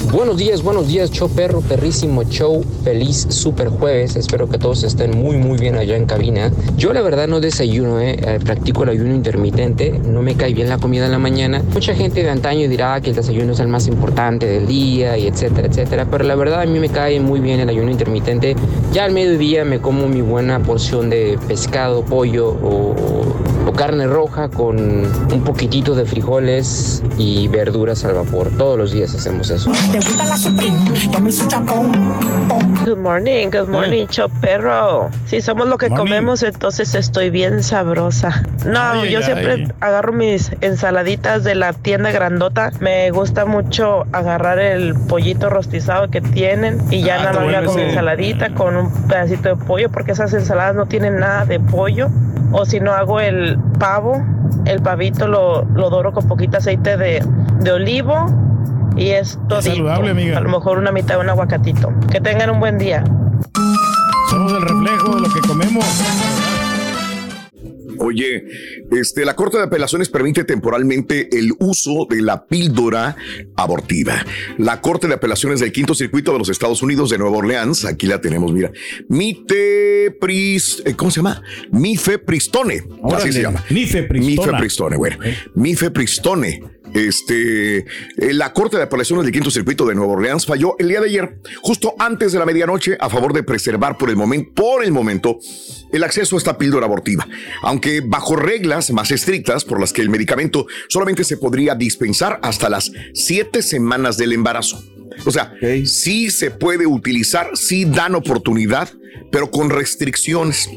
[0.04, 5.16] Buenos días, buenos días, show perro, perrísimo show, feliz super jueves, espero que todos estén
[5.16, 6.52] muy muy bien allá en cabina.
[6.76, 10.68] Yo la verdad no desayuno, eh, eh, practico el ayuno intermitente, no me cae bien
[10.68, 11.62] la comida en la mañana.
[11.72, 15.28] Mucha gente de antaño dirá que el desayuno es el más importante del día y
[15.28, 18.54] etcétera, etcétera, pero la verdad a mí me cae muy bien el ayuno intermitente.
[18.92, 22.94] Ya al mediodía me como mi buena porción de pescado, pollo o,
[23.66, 28.50] o carne roja con un poquitito de frijoles y verduras al vapor.
[28.56, 29.70] Todos los días hacemos eso.
[32.84, 35.10] Good morning, good morning, show perro.
[35.26, 38.42] Si somos lo que comemos, entonces estoy bien sabrosa.
[38.64, 39.68] No, Ay, yo ay, siempre ay.
[39.80, 42.70] agarro mis ensaladitas de la tienda grandota.
[42.78, 47.70] Me gusta mucho agarrar el pollito rostizado que tienen y ya Ah, nada más bueno
[47.72, 47.88] ese.
[47.88, 52.08] ensaladita con un pedacito de pollo porque esas ensaladas no tienen nada de pollo.
[52.52, 53.18] O si no hago
[53.56, 54.22] el pavo,
[54.64, 57.24] el pavito lo, lo doro con poquito aceite de,
[57.60, 58.26] de olivo
[58.96, 59.60] y es todo.
[59.62, 60.38] saludable, amiga.
[60.38, 61.92] A lo mejor una mitad de un aguacatito.
[62.10, 63.04] Que tengan un buen día.
[64.30, 65.84] Somos el reflejo de lo que comemos.
[67.98, 68.44] Oye,
[68.90, 73.16] este, la Corte de Apelaciones permite temporalmente el uso de la píldora
[73.56, 74.24] abortiva.
[74.58, 78.06] La Corte de Apelaciones del Quinto Circuito de los Estados Unidos de Nueva Orleans, aquí
[78.06, 78.70] la tenemos, mira,
[79.08, 81.42] Mitepris, eh, ¿cómo se llama?
[81.70, 83.64] Mifepristone, así Órale, se llama.
[83.70, 84.46] mifepristona.
[84.52, 85.16] Mifepristone, bueno.
[85.54, 86.62] Mifepristone.
[86.94, 87.84] Este, eh,
[88.32, 91.38] la Corte de Apelaciones del Quinto Circuito de Nueva Orleans falló el día de ayer,
[91.60, 95.38] justo antes de la medianoche, a favor de preservar por el momento, por el momento,
[95.92, 97.26] el acceso a esta píldora abortiva,
[97.62, 102.68] aunque bajo reglas más estrictas por las que el medicamento solamente se podría dispensar hasta
[102.68, 104.82] las siete semanas del embarazo.
[105.24, 108.90] O sea, sí se puede utilizar, sí dan oportunidad,
[109.30, 110.68] pero con restricciones.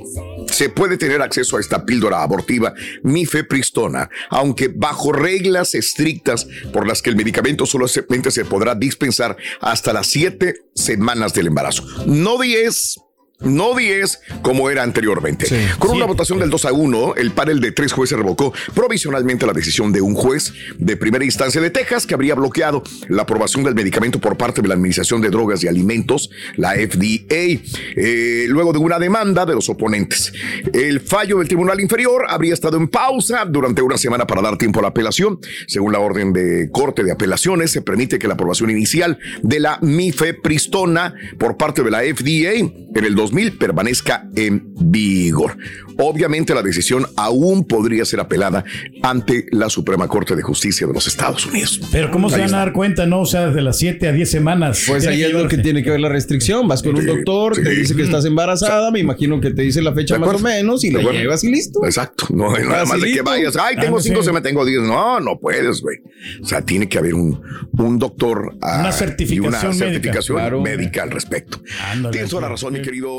[0.47, 7.01] Se puede tener acceso a esta píldora abortiva mifepristona, aunque bajo reglas estrictas por las
[7.01, 11.83] que el medicamento solamente se podrá dispensar hasta las siete semanas del embarazo.
[12.07, 12.99] No 10,
[13.41, 15.47] no 10 como era anteriormente.
[15.77, 19.53] Con una votación del 2 a 1, el panel de tres jueces revocó provisionalmente la
[19.53, 23.75] decisión de un juez de primera instancia de Texas que habría bloqueado la aprobación del
[23.75, 27.61] medicamento por parte de la Administración de Drogas y Alimentos, la FDA,
[27.95, 30.33] eh, luego de una demanda de los oponentes.
[30.73, 34.79] El fallo del Tribunal Inferior habría estado en pausa durante una semana para dar tiempo
[34.79, 35.39] a la apelación.
[35.67, 39.79] Según la orden de Corte de Apelaciones, se permite que la aprobación inicial de la
[39.81, 42.53] mifepristona por parte de la FDA
[42.95, 45.57] en el 2000 permanezca en vigor.
[45.97, 48.63] Obviamente la decisión aún podría ser apelada
[49.03, 51.81] ante la Suprema Corte de Justicia de los Estados Unidos.
[51.91, 53.19] Pero ¿cómo se van a dar cuenta, no?
[53.21, 54.83] O sea, de las 7 a 10 semanas.
[54.87, 56.67] Pues ahí es lo que tiene que ver la restricción.
[56.67, 59.93] Vas con un doctor, te dice que estás embarazada, me imagino que te dice la
[59.93, 61.83] fecha ¿De más o menos y ¿De la llevas y listo.
[61.85, 62.27] Exacto.
[62.29, 63.55] No es nada más de que vayas.
[63.57, 64.27] Ay, tengo Ah, cinco, sí.
[64.27, 64.81] se me tengo diez.
[64.81, 65.97] No, no puedes, güey.
[66.41, 67.41] O sea, tiene que haber un,
[67.77, 68.55] un doctor.
[68.61, 69.85] ah, Una y certificación una médica.
[69.85, 70.61] certificación Claro.
[70.61, 71.61] médica al respecto.
[71.91, 73.18] Ándale, Tienes toda la razón, mi querido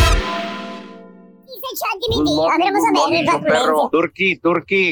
[3.43, 3.89] Perro.
[3.91, 4.39] Turqui,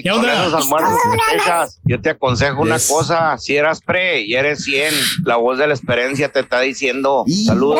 [0.03, 4.93] ¿Qué con esos almuerzos yo te aconsejo una cosa, si eras pre y eres 100,
[5.25, 7.79] la voz de la experiencia te está diciendo, saludos.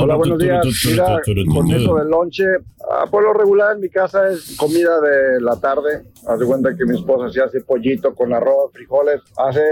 [0.00, 0.64] Hola, buenos días.
[0.86, 1.20] Mira,
[1.52, 2.44] con eso del lonche,
[2.90, 6.04] ah, por lo regular en mi casa es comida de la tarde.
[6.26, 9.62] Haz de cuenta que mi esposa se hace pollito con arroz, frijoles, hace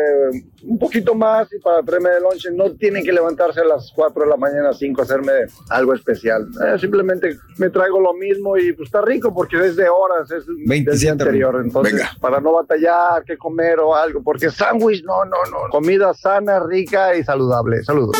[0.64, 4.24] un poquito más y para traerme de lonche no tienen que levantarse a las 4
[4.24, 5.32] de la mañana, 5 a hacerme
[5.68, 6.48] algo especial.
[6.66, 10.46] Eh, simplemente me traigo lo mismo y pues está rico porque es de horas, es
[10.46, 11.60] del día 27, anterior.
[11.64, 12.10] Entonces, Venga.
[12.20, 15.68] para no batallar, qué comer o algo, porque sándwich, no, no, no.
[15.70, 17.82] Comida sana, rica y saludable.
[17.82, 18.16] Saludos.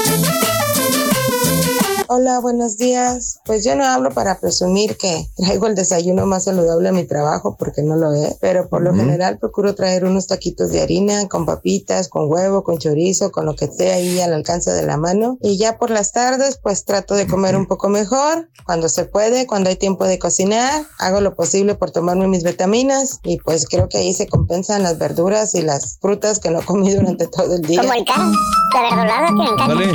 [2.12, 3.38] Hola, buenos días.
[3.44, 7.54] Pues yo no hablo para presumir que traigo el desayuno más saludable a mi trabajo
[7.56, 8.98] porque no lo es, pero por lo Ujú.
[8.98, 13.54] general procuro traer unos taquitos de harina con papitas, con huevo, con chorizo, con lo
[13.54, 15.38] que esté ahí al alcance de la mano.
[15.40, 19.46] Y ya por las tardes pues trato de comer un poco mejor, cuando se puede,
[19.46, 23.88] cuando hay tiempo de cocinar, hago lo posible por tomarme mis vitaminas y pues creo
[23.88, 27.62] que ahí se compensan las verduras y las frutas que no comí durante todo el
[27.62, 27.82] día.
[27.82, 28.32] Como el can,
[28.74, 29.68] la verdolada que me encanta.
[29.68, 29.86] Dale,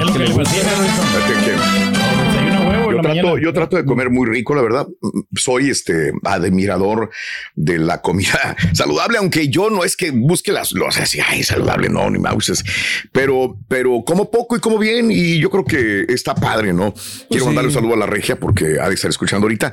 [3.13, 4.88] Yo trato, de comer muy rico, la verdad.
[5.36, 7.10] Soy este admirador
[7.56, 11.89] de la comida saludable, aunque yo no es que busque las los así, ay, saludable,
[11.89, 12.63] no, ni mauses.
[13.12, 16.94] Pero, pero como poco y como bien, y yo creo que está padre, ¿no?
[17.30, 17.46] Quiero sí.
[17.46, 19.72] mandarle un saludo a la regia porque ha de estar escuchando ahorita.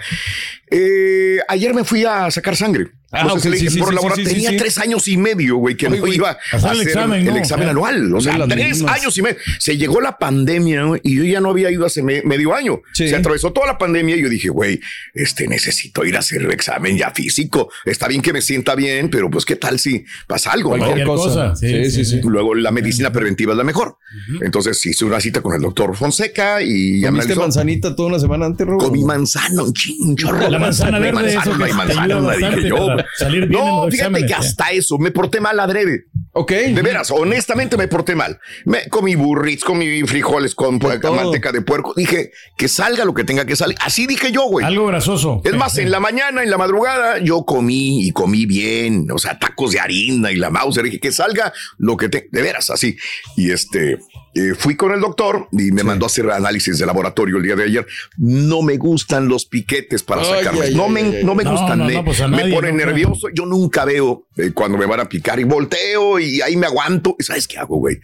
[0.70, 2.88] Eh, ayer me fui a sacar sangre.
[3.14, 4.56] Ah, Entonces ok, le sí, dije, sí, por sí, laborar- sí, sí, tenía sí.
[4.56, 7.64] tres años y medio, güey, que Oye, no iba a hacer el el examen, examen,
[7.66, 7.70] ¿no?
[7.72, 8.14] anual.
[8.14, 9.00] O sea, tres mismas.
[9.00, 9.36] años y medio.
[9.58, 12.80] Se llegó la pandemia güey, y yo ya no había ido hace me- medio año.
[12.94, 14.80] Se atravesó toda la pandemia y yo dije, güey,
[15.12, 17.70] este necesito ir a hacer el examen ya físico.
[17.84, 20.84] Está bien que me sienta bien, pero pues qué tal si pasa algo, ¿no?
[20.84, 21.54] Cualquier cosa.
[21.54, 22.20] Sí, sí, sí.
[22.24, 23.98] Luego la medicina preventiva es la mejor.
[24.40, 28.66] Entonces hice una cita con el doctor Fonseca y ¿Comiste manzanita toda una semana antes,
[28.66, 28.78] Robo?
[28.86, 30.16] Comí manzana, un.
[30.50, 32.96] La manzana No hay verde, manzana, eso no que manzana, no dije yo.
[33.16, 36.06] Salir bien en No, los fíjate que exámenes, hasta eso, me porté mal adrede.
[36.34, 36.50] Ok.
[36.50, 38.40] De veras, honestamente me porté mal.
[38.64, 41.92] Me comí burrits, comí frijoles con manteca de puerco.
[41.94, 43.76] Dije que salga lo que tenga que salir.
[43.80, 44.64] Así dije yo, güey.
[44.64, 45.42] Algo grasoso.
[45.44, 49.38] Es más, en la mañana, en la madrugada, yo comí y comí bien, o sea,
[49.38, 50.82] tacos de harina y la mouse.
[50.82, 52.96] Dije que salga lo que te, de veras, así.
[53.36, 53.98] Y este,
[54.34, 57.56] eh, fui con el doctor y me mandó a hacer análisis de laboratorio el día
[57.56, 57.86] de ayer.
[58.16, 61.78] No me gustan los piquetes para Ay, ay, no, ay, me, no me No, gustan.
[61.80, 63.28] no, me, no, pues me ponen nervioso.
[63.34, 67.16] Yo nunca veo eh, cuando me van a picar y volteo y ahí me aguanto.
[67.18, 67.98] ¿Y sabes qué hago, güey?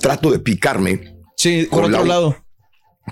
[0.00, 1.16] Trato de picarme.
[1.36, 2.45] Sí, por otro la- lado.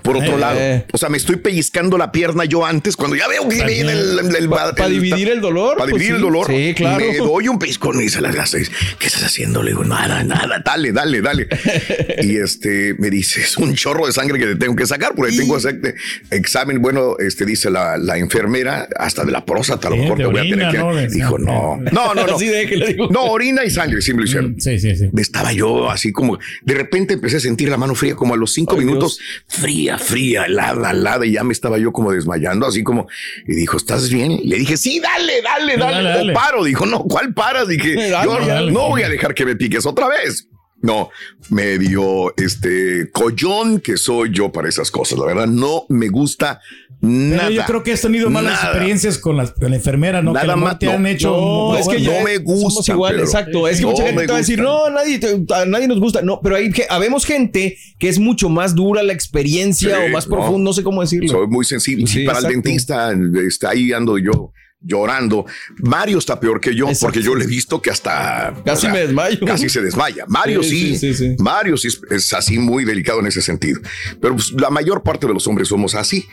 [0.03, 0.39] Por otro Eh.
[0.39, 0.59] lado.
[0.91, 4.19] O sea, me estoy pellizcando la pierna yo antes, cuando ya veo que viene el...
[4.19, 6.15] el- el- Pa- pa el- dividir el dolor, Para pues dividir sí.
[6.15, 6.47] el dolor.
[6.47, 7.05] Sí, claro.
[7.05, 8.71] Me doy un pellizco y dice las seis.
[8.99, 9.63] ¿Qué estás haciendo?
[9.63, 11.47] Le digo, nada, nada, dale, dale, dale.
[12.23, 15.35] y este me dice, es un chorro de sangre que te tengo que sacar porque
[15.35, 15.95] tengo que hacerte
[16.31, 16.81] examen.
[16.81, 20.39] Bueno, este dice la, la enfermera, hasta de la próstata, a lo mejor te voy
[20.39, 20.77] a tener que.
[20.77, 20.95] ¿no?
[21.07, 22.35] Dijo, no, no, no, no.
[23.09, 24.55] No, orina y sangre, sí me lo hicieron.
[24.59, 25.09] Sí, sí, sí.
[25.17, 28.53] Estaba yo así como, de repente empecé a sentir la mano fría, como a los
[28.53, 33.07] cinco minutos, fría, fría, helada, helada, y ya me estaba yo como desmayando, así como,
[33.47, 34.39] y dijo, ¿estás bien?
[34.43, 36.31] Le dije, sí, dale, dale, dale, Dale, dale.
[36.31, 36.63] o paro.
[36.63, 37.67] Dijo, no, ¿cuál paras?
[37.67, 38.71] Dije, Dale, yo dale.
[38.71, 40.47] no voy a dejar que me piques otra vez.
[40.85, 41.09] No,
[41.49, 45.17] me dio este collón que soy yo para esas cosas.
[45.17, 46.59] La verdad, no me gusta
[47.01, 47.49] Pero nada.
[47.49, 48.69] yo creo que has tenido malas Nada.
[48.69, 50.33] experiencias con la, con la enfermera, ¿no?
[50.33, 51.07] Nada que más, te han no.
[51.09, 51.29] hecho.
[51.31, 53.25] No, es que no ya me gusta, Somos igual, Pedro.
[53.25, 53.67] exacto.
[53.67, 55.99] Es que No mucha gente te va a decir, no, nadie, te- a nadie nos
[55.99, 56.21] gusta.
[56.21, 60.09] No, pero hay que, habemos gente que es mucho más dura la experiencia Sí, o
[60.09, 60.35] más no.
[60.35, 61.29] profundo, no sé cómo decirlo.
[61.29, 62.05] Soy muy sensible.
[62.07, 62.55] Sí, para exacto.
[62.57, 63.11] el dentista,
[63.47, 64.51] está ahí ando yo
[64.85, 65.45] llorando.
[65.79, 67.07] Mario está peor que yo, Exacto.
[67.07, 69.45] porque yo le he visto que hasta Casi me desmayo.
[69.45, 70.25] Casi se desmaya.
[70.27, 71.35] Mario sí, Sí, sí, sí, sí.
[71.39, 73.79] Mario sí es, es así muy delicado en ese sentido.
[74.21, 76.25] Pero pues, la mayor parte de los hombres somos así.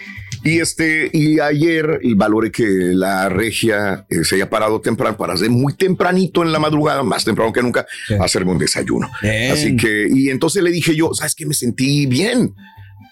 [0.44, 5.50] Y este, y ayer valoré que la regia eh, se haya parado temprano para hacer
[5.50, 7.86] muy tempranito en la madrugada, más temprano que nunca,
[8.20, 9.08] hacerme un desayuno.
[9.22, 9.52] Bien.
[9.52, 11.46] Así que, y entonces le dije yo, ¿sabes qué?
[11.46, 12.54] Me sentí bien.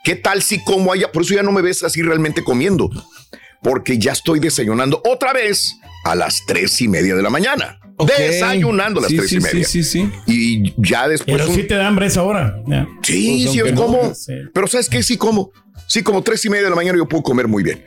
[0.02, 1.12] ¿Qué tal si como allá?
[1.12, 2.90] Por eso ya no me ves así realmente comiendo,
[3.62, 7.78] porque ya estoy desayunando otra vez a las tres y media de la mañana.
[8.18, 9.64] Desayunando a las Sí, tres sí, y media.
[9.66, 10.10] Sí, sí, sí.
[10.26, 11.36] Y ya después.
[11.36, 12.56] Pero un- sí te da hambre esa hora.
[13.02, 14.14] Sí, Pues sí, es no, como.
[14.14, 14.32] sí.
[14.54, 15.02] Pero ¿sabes qué?
[15.02, 15.50] Sí, como.
[15.92, 17.82] Sí, como tres y media de la mañana yo puedo comer muy bien.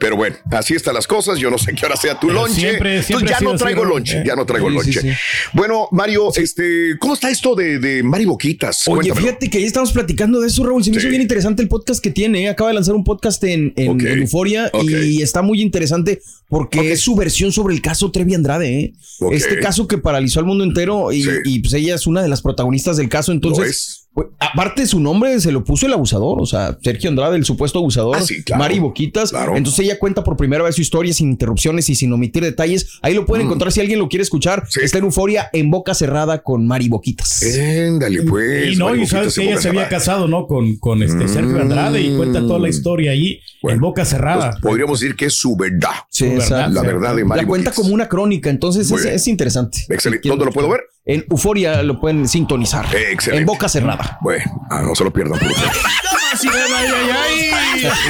[0.00, 1.38] Pero bueno, así están las cosas.
[1.38, 2.54] Yo no sé qué hora sea tu lonche.
[2.60, 4.20] siempre- Entonces siempre ya no traigo lonche.
[4.20, 4.24] Eh.
[4.26, 5.00] Ya no traigo Sí, lonche.
[5.02, 5.08] sí.
[5.52, 8.88] Bueno, Mario, este, ¿cómo está esto de, de Mari Boquitas?
[8.88, 9.26] Oye, Cuéntamelo.
[9.26, 10.82] fíjate que ahí estamos platicando de eso, Raúl.
[10.82, 11.00] Se me Sí.
[11.02, 12.44] hizo bien interesante el podcast que tiene.
[12.44, 12.48] ¿eh?
[12.48, 17.00] Acaba de lanzar un podcast en, en, en Euforia y está muy interesante porque es
[17.02, 18.80] su versión sobre el caso Trevi Andrade.
[18.80, 18.92] ¿eh?
[19.30, 21.28] Este caso que paralizó al mundo entero y, Sí.
[21.44, 23.30] y, pues ella es una de las protagonistas del caso.
[23.32, 24.01] Lo Entonces, es.
[24.38, 26.40] Aparte de su nombre, se lo puso el abusador.
[26.40, 28.16] O sea, Sergio Andrade, el supuesto abusador.
[28.18, 28.62] Ah, sí, claro.
[28.62, 29.30] Mari Boquitas.
[29.30, 29.56] Claro.
[29.56, 32.98] Entonces ella cuenta por primera vez su historia sin interrupciones y sin omitir detalles.
[33.02, 34.64] Ahí lo pueden encontrar si alguien lo quiere escuchar.
[34.64, 34.66] Mm.
[34.68, 34.80] Sí.
[34.82, 37.42] Está en Euforia en boca cerrada con Mari Boquitas.
[37.42, 38.74] Éndale, pues.
[38.74, 39.88] y no, Mari y sabes que ella se había cerrada.
[39.88, 40.46] casado, ¿no?
[40.46, 44.50] Con, con este Sergio Andrade y cuenta toda la historia allí Bueno, en boca cerrada.
[44.50, 45.90] Pues podríamos decir que es su verdad.
[46.10, 46.72] Sí, verdad, exacto.
[46.72, 47.82] La verdad de Mari La cuenta Boquitas.
[47.82, 49.78] como una crónica, entonces es, es interesante.
[49.88, 50.20] Excelente.
[50.22, 50.80] ¿Quieren ¿Dónde lo puedo ver?
[51.04, 52.86] En Euforia lo pueden sintonizar.
[52.94, 53.40] Eh, excelente.
[53.40, 54.18] En boca cerrada.
[54.20, 55.38] Bueno, ah, no se lo pierdan.
[55.38, 55.72] por favor.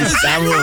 [0.05, 0.55] Estamos.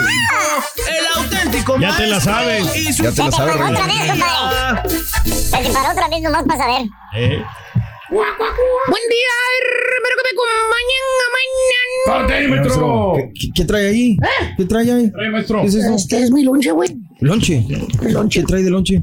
[0.88, 2.76] El auténtico Ya te la sabes.
[2.76, 4.88] y su Ya te la sabes, otra vez, compadre.
[5.28, 6.86] Se te paró otra vez nomás para saber.
[7.16, 7.42] Eh.
[8.10, 11.04] Buen día, espero que me acompañen
[11.36, 12.04] mañana.
[12.06, 13.12] ¡Corte, maestro!
[13.16, 14.16] ¿Qué, qué- qué trae ahí?
[14.56, 15.10] ¿Qué trae ahí?
[15.12, 15.60] Trae, maestro.
[15.62, 15.94] ¿Qué es eso?
[15.96, 16.96] Este es mi lonche, güey.
[17.20, 17.64] Lonche.
[18.02, 18.40] Lonche.
[18.40, 19.00] ¿Qué trae de lonche?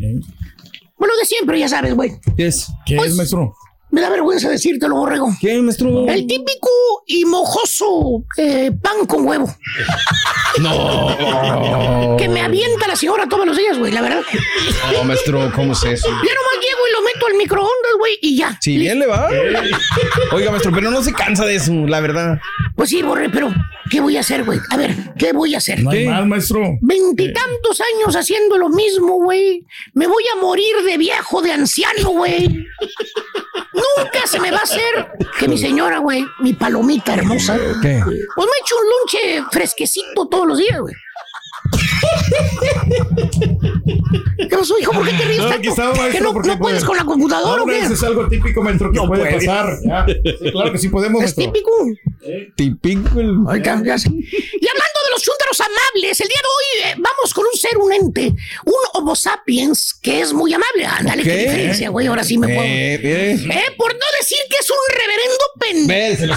[0.97, 2.19] Bueno, de siempre, ya sabes, güey.
[2.36, 2.67] ¿Qué es?
[2.86, 3.53] ¿Qué es, maestro?
[3.89, 5.29] Me da vergüenza decírtelo, borrego.
[5.39, 6.07] ¿Qué, maestro?
[6.10, 6.69] El típico
[7.05, 9.47] y mojoso eh, pan con huevo.
[10.60, 12.17] No.
[12.17, 14.21] Que me avienta la señora todos los días, güey, la verdad.
[14.91, 16.07] No, maestro, ¿cómo es eso?
[16.07, 18.57] Ya nomás llego y lo meto al microondas, güey, y ya.
[18.60, 19.29] Si bien le va.
[20.31, 22.39] Oiga, maestro, pero no se cansa de eso, la verdad.
[22.77, 23.51] Pues sí, borre, pero
[23.89, 24.59] ¿qué voy a hacer, güey?
[24.69, 25.81] A ver, ¿qué voy a hacer?
[25.81, 26.09] No hay ¿Qué?
[26.09, 26.77] más, maestro.
[26.79, 29.65] Veintitantos años haciendo lo mismo, güey.
[29.93, 32.47] Me voy a morir de viejo, de anciano, güey.
[33.73, 37.99] Nunca se me va a hacer que mi señora, güey, mi palomita hermosa, ¿Qué?
[38.05, 40.93] pues me echo un lonche fresquecito todos los días, güey.
[44.37, 44.91] ¿Qué pasó, hijo?
[44.91, 45.69] ¿Por qué te ríes No, tanto?
[45.69, 47.79] estamos, ¿Que no, puedes puede- con la computadora o No, qué?
[47.79, 49.45] eso es algo típico, maestro, que No puede puede.
[49.45, 49.77] pasar.
[49.85, 50.05] Ya.
[50.07, 51.53] Sí, claro que sí podemos, Es maestro.
[51.53, 51.71] típico.
[52.55, 53.19] Típico.
[53.19, 54.09] el- Ay, ya- ya sé.
[54.09, 57.77] Y hablando de los chúntaros amables, el día de hoy eh, vamos con un ser,
[57.77, 58.33] un ente,
[58.65, 60.85] un Homo sapiens que es muy amable.
[60.85, 61.37] Ándale, qué ¿Qué?
[61.37, 62.07] diferencia, güey.
[62.07, 62.61] Ahora sí me puedo.
[62.61, 63.33] Eh, eh.
[63.49, 66.35] Eh, por no decir que es un reverendo pendejo.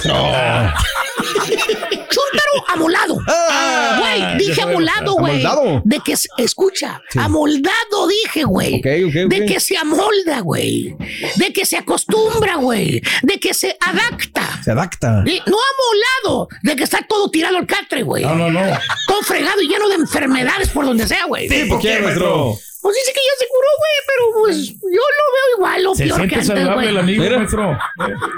[2.31, 3.17] Chúntaro amolado.
[3.27, 5.45] Ah, Güey, dije amoldado, güey.
[5.45, 5.81] ¿Amoldado?
[5.85, 8.75] De que se, escucha, amoldado dije, güey.
[8.75, 9.31] Ok, ok, ok.
[9.31, 10.95] De que se amolda, güey.
[11.35, 13.01] De que se acostumbra, güey.
[13.23, 14.61] De que se adapta.
[14.63, 15.23] Se adapta.
[15.25, 18.23] Sí, No amolado, de que está todo tirado al catre, güey.
[18.23, 18.61] No, no, no.
[19.07, 21.47] Todo fregado y lleno de enfermedades por donde sea, güey.
[21.67, 22.55] ¿Por qué, maestro?
[22.81, 26.03] Pues dice que ya se curó, güey, pero pues yo lo veo igual o Se
[26.05, 27.03] peor que siente antes, saludable el güey.
[27.03, 27.77] amigo, maestro.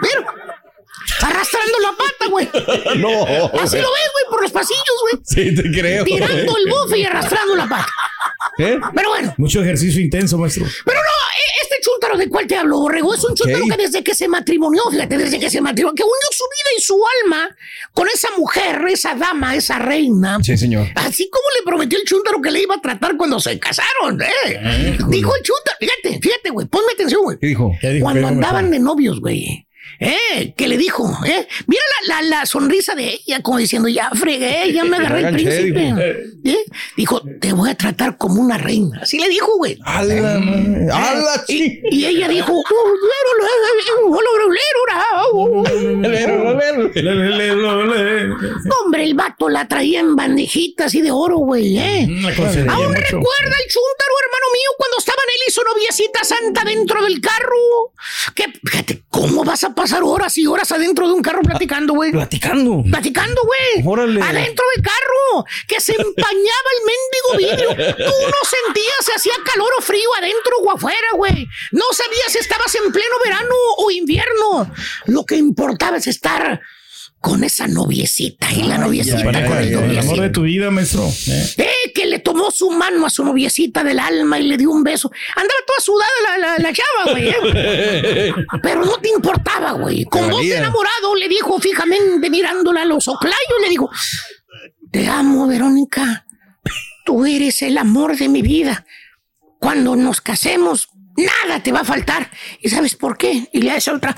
[0.02, 0.26] Pero,
[1.22, 2.50] arrastrando la pata, güey.
[2.98, 3.24] No.
[3.60, 5.24] Así lo ves, güey, por los pasillos, güey.
[5.26, 6.04] Sí, te creo.
[6.04, 7.88] Tirando el bofe y arrastrando la pata.
[8.60, 8.80] ¿Eh?
[8.96, 10.66] Pero bueno, Mucho ejercicio intenso, maestro.
[10.86, 13.14] pero no, eh, este chúntaro de cuál te hablo, Borrego?
[13.16, 16.30] Es un chúntaro que desde que se matrimonió, fíjate, desde que se matrimonió, que unió
[16.32, 17.56] su vida y su alma
[17.94, 20.38] con esa mujer, esa dama, esa reina.
[20.44, 20.88] Sí, señor.
[20.96, 24.98] Así como le prometió el chúntaro que le iba a tratar cuando se casaron, ¿eh?
[25.10, 27.38] Dijo el chúntaro, fíjate, fíjate, güey, ponme atención, güey.
[27.40, 27.72] ¿Qué dijo?
[28.02, 29.68] Cuando andaban de novios, güey.
[30.00, 30.54] ¿Eh?
[30.58, 31.10] ¿Qué le dijo?
[31.26, 31.48] ¿Eh?
[31.68, 35.34] Mira la, la, la sonrisa de ella, como diciendo, ya fregué, ya me agarré el
[35.34, 35.80] príncipe.
[35.80, 35.98] dijo.
[36.46, 36.66] ¿Eh?
[36.98, 39.00] Dijo, te voy a tratar como una reina.
[39.02, 39.78] Así le dijo, güey.
[39.86, 40.88] A la madre.
[40.92, 42.54] A la y, y ella dijo,
[48.84, 52.08] Hombre, el vato la traía en bandejitas y de oro, güey, ¿eh?
[52.36, 57.04] Concedía Aún recuerda el chúntaro, hermano mío, cuando estaban él y su noviecita santa dentro
[57.04, 57.94] del carro.
[58.36, 62.12] Que, fíjate, ¿cómo vas a pasar horas y horas adentro de un carro platicando, güey?
[62.12, 62.84] Platicando.
[62.90, 63.86] Platicando, güey.
[63.86, 64.22] Órale.
[64.22, 65.46] Adentro del carro.
[65.68, 67.96] Que se empañaba el mendigo vidrio.
[67.98, 71.48] Tú no sentías si hacía calor o frío adentro o afuera, güey.
[71.72, 74.72] No sabías si estabas en pleno verano o invierno.
[75.08, 76.62] Lo que importaba es estar
[77.24, 80.22] con esa noviecita y la noviecita con el el amor noviecito.
[80.22, 81.08] de tu vida, maestro.
[81.08, 81.54] ¿eh?
[81.56, 84.84] Eh, que le tomó su mano a su noviecita del alma y le dio un
[84.84, 85.10] beso.
[85.34, 87.30] Andaba toda sudada la, la, la chava, güey.
[87.56, 88.34] eh.
[88.62, 90.04] Pero no te importaba, güey.
[90.04, 93.90] Con voz de enamorado le dijo fijamente mirándola a los oclayos, le dijo,
[94.92, 96.26] te amo, Verónica.
[97.06, 98.86] Tú eres el amor de mi vida.
[99.60, 102.30] Cuando nos casemos, nada te va a faltar.
[102.60, 103.48] ¿Y sabes por qué?
[103.52, 104.16] Y le hace otra,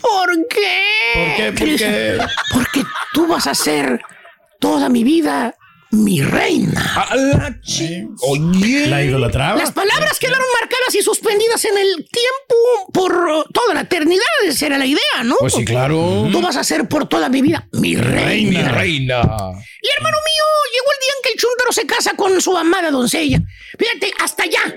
[0.00, 0.82] ¿por qué?
[1.14, 1.52] ¿Por qué?
[1.52, 2.18] ¿Por qué?
[2.52, 4.00] Porque tú vas a ser
[4.60, 5.54] toda mi vida
[5.90, 6.94] mi reina.
[6.96, 7.54] A la
[8.20, 8.86] Oye.
[8.88, 9.56] La idolatraba.
[9.56, 14.24] Las palabras quedaron marcadas y suspendidas en el tiempo por uh, toda la eternidad.
[14.44, 15.36] Esa era la idea, ¿no?
[15.38, 16.28] Pues sí, claro.
[16.30, 18.62] Tú vas a ser por toda mi vida mi reina.
[18.62, 19.20] Mi reina.
[19.20, 22.90] Y hermano mío, llegó el día en que el chúntaro se casa con su amada
[22.90, 23.40] doncella.
[23.78, 24.76] Fíjate, hasta allá.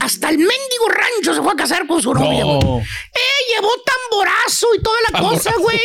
[0.00, 2.58] Hasta el mendigo rancho se fue a casar con su novia, güey.
[2.60, 2.78] No.
[2.78, 5.78] Eh, llevó tamborazo y toda la cosa, güey.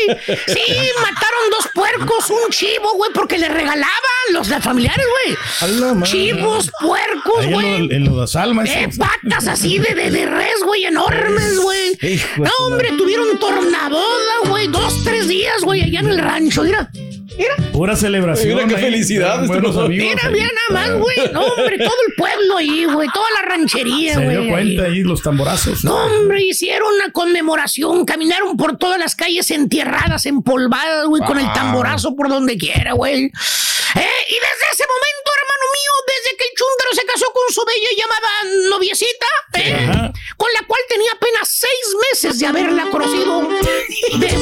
[0.48, 3.88] Sí, mataron dos puercos, un chivo, güey, porque le regalaban
[4.32, 6.04] los de familiares, güey.
[6.04, 7.76] Chivos, puercos, en güey.
[7.96, 11.98] en lo de sal, Eh, patas así de, de, de res, güey, enormes, güey.
[12.38, 16.64] No, hombre, tuvieron tornaboda, güey, dos, tres días, güey, allá en el rancho.
[16.64, 16.90] Mira,
[17.38, 18.56] mira, Pura celebración.
[18.56, 18.82] Mira qué ahí.
[18.82, 20.34] felicidad, este amigos mira, ahí.
[20.34, 21.18] mira nada más, güey.
[21.32, 24.38] No, hombre, todo el pueblo ahí, güey, toda la ranchería, Se güey.
[24.42, 24.92] dio cuenta ahí.
[24.94, 25.84] ahí los tamborazos.
[25.84, 31.46] No, hombre, hicieron una conmemoración, caminaron por todas las calles entierradas, empolvadas, güey, con el
[31.46, 31.54] Wow.
[31.54, 33.26] tamborazo por donde quiera, güey.
[33.26, 37.64] Eh, y desde ese momento, hermano mío, desde que el chúndaro se casó con su
[37.66, 43.48] bella y llamada noviecita, eh, con la cual tenía apenas seis meses de haberla conocido,
[44.20, 44.38] de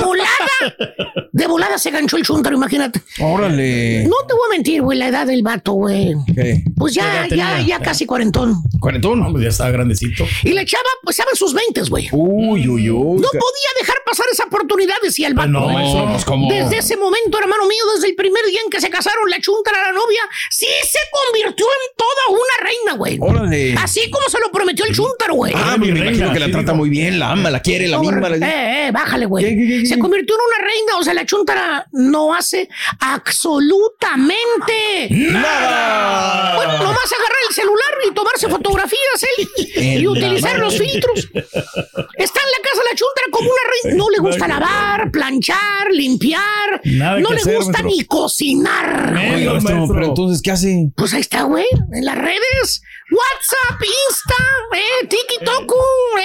[0.59, 3.01] volada, de volada se ganchó el chúndaro, imagínate.
[3.19, 4.05] Órale.
[4.05, 6.13] No te voy a mentir, güey, la edad del vato, güey.
[6.33, 6.63] ¿Qué?
[6.77, 8.55] Pues ¿Qué ya, ya, ya casi cuarentón.
[8.79, 9.19] Cuarentón.
[9.19, 10.25] No, pues ya estaba grandecito.
[10.43, 12.09] Y la chava, pues estaba en sus veintes, güey.
[12.11, 13.19] Uy, uy, uy.
[13.19, 15.49] No podía dejar pasar esa oportunidad, decía el vato.
[15.49, 16.07] no, maestro.
[16.09, 16.51] pues cómo.
[16.51, 19.81] Desde ese momento, hermano mío, desde el primer día en que se casaron la chuntara
[19.81, 23.17] la novia, sí se convirtió en toda una reina, güey.
[23.19, 23.73] Órale.
[23.77, 25.53] Así como se lo prometió el chúntaro, güey.
[25.55, 28.29] Ah, me imagino que la trata muy bien, la ama, la quiere, la misma.
[28.29, 29.85] Eh, eh, bájale, güey.
[29.85, 32.69] Se convirtió en una reina, o sea, la chuntara no hace
[32.99, 36.55] absolutamente ¡Nada!
[36.55, 41.27] Bueno, nomás agarrar el celular y tomarse fotografías, él, En y utilizar los filtros.
[41.33, 43.97] Está en la casa la chuntara como una reina.
[43.97, 46.81] No le gusta lavar, planchar, limpiar.
[46.83, 47.89] Nada no le hacer, gusta maestro.
[47.89, 49.15] ni cocinar.
[49.35, 49.87] Oiga, maestro.
[49.93, 50.89] pero entonces, ¿qué hace?
[50.95, 52.81] Pues ahí está, güey, en las redes.
[53.11, 54.43] WhatsApp, Insta,
[54.73, 55.73] eh, TikTok,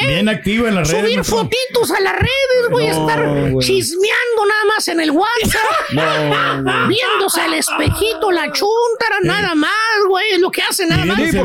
[0.00, 0.06] eh.
[0.06, 1.02] Bien activo en las redes.
[1.02, 3.18] Subir fotitos a las redes, güey, No, estar
[3.60, 5.60] chismeando nada más en el WhatsApp.
[5.92, 6.88] No.
[6.88, 9.70] Viéndose al espejito la chuntara, nada más,
[10.08, 11.18] güey, es lo que hace nada ¿Y más.
[11.18, 11.42] ya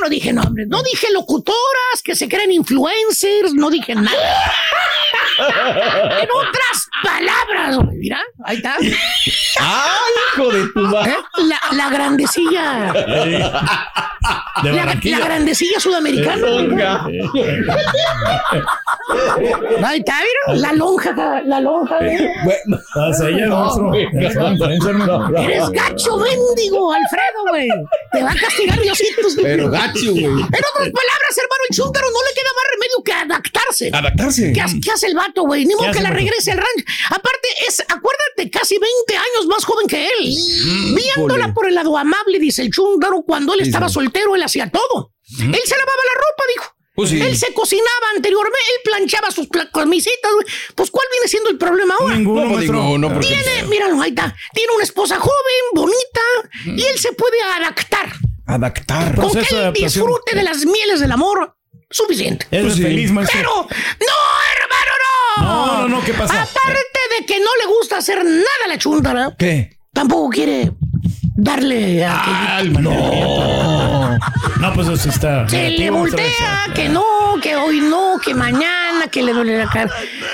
[0.00, 4.12] no dije nombres, no dije locutoras que se creen influencers, no dije nada.
[6.20, 8.76] en otras palabras, güey, mira, ahí está.
[9.60, 11.12] ¡Ay, hijo de tu madre!
[11.12, 11.16] ¿Eh?
[11.44, 12.92] La, la grandecilla,
[14.62, 16.46] De la, grandecilla sudamericana.
[16.46, 17.06] Oiga.
[19.84, 21.96] Ahí está, mira, la lonja, la lonja.
[21.98, 22.18] güey.
[22.44, 23.00] Bueno, está,
[23.38, 23.94] maestro.
[25.38, 27.68] Eres gacho, mendigo, Alfredo, güey.
[28.12, 29.28] Te va a castigar Diosito.
[29.42, 30.24] pero gacho, güey.
[30.24, 33.90] En otras palabras, hermano, el chúntaro no le queda más remedio que adaptarse.
[33.92, 34.52] Adaptarse.
[34.52, 35.64] ¿Qué, hace- qué hace el vato, güey?
[35.64, 36.84] Ni modo que la regrese al rancho.
[37.10, 40.34] Aparte, es, acuérdate, casi 20 años más joven que él.
[40.94, 41.52] Viéndola híjole.
[41.54, 45.12] por el lado amable, dice el chúntaro, cuando él Sí, estaba soltero, él hacía todo.
[45.30, 46.74] Él se lavaba la ropa, dijo.
[46.94, 47.20] Pues sí.
[47.22, 50.46] Él se cocinaba anteriormente, él planchaba sus pla- güey.
[50.74, 52.16] Pues, ¿cuál viene siendo el problema ahora?
[52.16, 52.82] Ninguno, No, pues, maestro.
[52.82, 54.34] digo, no, porque- Tiene, míralo, ahí está.
[54.52, 56.20] Tiene una esposa joven, bonita,
[56.64, 58.12] y él se puede adaptar.
[58.46, 59.14] Adaptar.
[59.14, 61.54] Con que él disfrute de las mieles del amor
[61.90, 62.46] suficiente.
[62.50, 62.82] Es Pues sí.
[62.82, 63.38] feliz, maestro.
[63.38, 64.16] Pero, no,
[64.56, 65.42] hermano, no.
[65.44, 66.42] No, no, no, ¿qué pasa?
[66.42, 69.78] Aparte de que no le gusta hacer nada a la chuntara, ¿Qué?
[69.92, 70.72] tampoco quiere
[71.38, 72.80] darle a aquellito.
[72.80, 74.18] No.
[74.60, 75.48] No, pues eso sí está.
[75.48, 76.18] Se le negativo, maestro.
[76.18, 77.04] voltea, que no,
[77.40, 79.90] que hoy no, que mañana, que le duele la cara.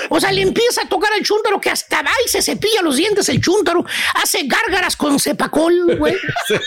[0.09, 2.95] O sea, le empieza a tocar al chúntaro que hasta va y se cepilla los
[2.97, 3.85] dientes el chúntaro.
[4.15, 6.15] Hace gárgaras con cepacol, güey.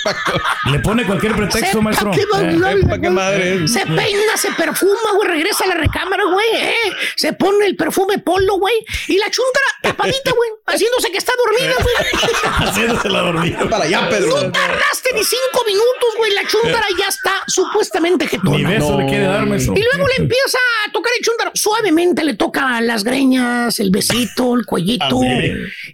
[0.70, 2.11] Le pone cualquier pretexto, Sepa maestro.
[2.12, 3.68] qué Eh, ¿pa' qué madre?
[3.68, 6.74] Se peina, se perfuma, güey, regresa a la recámara, güey, eh.
[7.16, 8.74] Se pone el perfume polo, güey.
[9.09, 12.68] Y la chúntara tapadita, güey, haciéndose que está dormida, güey.
[12.68, 13.68] Haciéndose la dormida.
[13.68, 14.43] Para allá, Pedro.
[14.43, 16.33] No tardaste ni cinco minutos, güey.
[16.33, 18.57] La chúntara ya está supuestamente jetona.
[18.57, 19.74] Ni beso le quiere dar, maestro.
[19.76, 21.51] Y luego le empieza a tocar el chúntaro.
[21.55, 25.21] Suavemente le toca las greñas, el besito, el cuellito.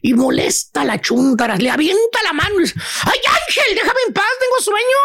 [0.03, 1.57] Y molesta a la chúntara.
[1.57, 4.99] Le avienta la mano y dice, ¡Ay, Ángel, déjame en paz, tengo sueño!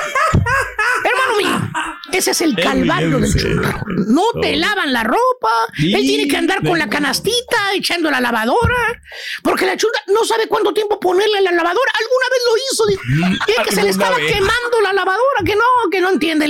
[1.04, 1.70] Hermano mío,
[2.12, 3.80] ese es el calvario del chúntaro.
[4.06, 5.50] No te lavan la ropa.
[5.78, 9.00] Él tiene que andar con la canastita echando la lavadora.
[9.42, 11.92] Porque la chúntara no sabe cuánto tiempo ponerle en la lavadora.
[11.98, 12.86] Alguna vez lo hizo.
[12.86, 13.02] dijo,
[13.48, 14.32] y es que se le ¿Alguna estaba vez?
[14.32, 15.40] quemando la lavadora.
[15.44, 16.48] Que no, que no entiende.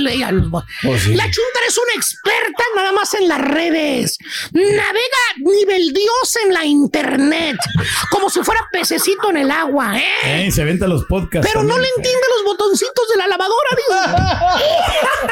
[0.81, 1.13] Sí.
[1.15, 4.17] La chúntara es una experta nada más en las redes.
[4.51, 7.57] Navega nivel Dios en la internet.
[8.09, 10.47] Como si fuera pececito en el agua, ¿eh?
[10.47, 11.47] Eh, se venta los podcasts.
[11.51, 13.99] Pero no le entiende los botoncitos de la lavadora, digo.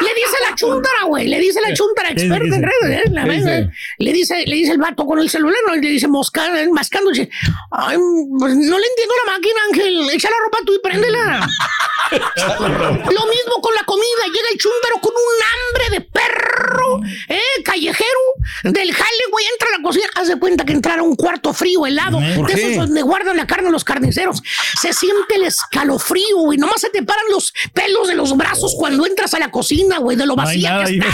[0.00, 1.28] le dice la chuntara, güey.
[1.28, 3.46] Le dice la chuntara ¿Qué experta en redes.
[3.46, 3.70] ¿eh?
[3.98, 5.74] Le dice, le dice el vato con el celular, ¿no?
[5.74, 7.10] Le dice mosca, mascando.
[7.10, 7.30] Dice,
[7.70, 7.96] Ay,
[8.38, 10.10] pues no le entiendo la máquina, Ángel.
[10.10, 11.48] Echa la ropa tú y préndela.
[12.10, 14.24] Lo mismo con la comida.
[14.26, 17.62] Llega el chúntaro con un hambre de perro, ¿eh?
[17.64, 18.20] Callejero.
[18.64, 20.06] Del jale, güey, entra a la cocina.
[20.16, 22.18] Haz de cuenta que entrara un cuarto frío, helado.
[22.40, 22.72] ¿Por de qué?
[22.72, 24.42] esos donde guardan la carne los carniceros.
[24.80, 26.58] Se siente el escalofrío, güey.
[26.58, 30.16] Nomás se te paran los pelos de los brazos cuando entras a la cocina, güey,
[30.16, 31.06] de lo vacía que está.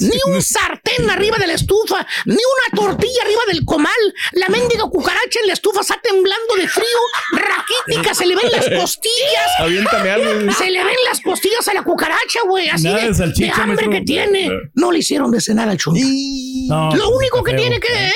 [0.00, 3.92] Ni un sartén arriba de la estufa, ni una tortilla arriba del comal.
[4.32, 6.86] La mendiga cucaracha en la estufa está temblando de frío,
[7.32, 9.50] raquítica, se le ven las costillas.
[9.58, 10.52] Aviéntame algo.
[10.52, 14.00] Se le ven las costillas a la cucaracha, güey, así Nada de, de hambre que
[14.02, 14.50] tiene.
[14.74, 16.00] No le hicieron de cenar al chunto.
[16.68, 18.12] No, Lo único que tiene que,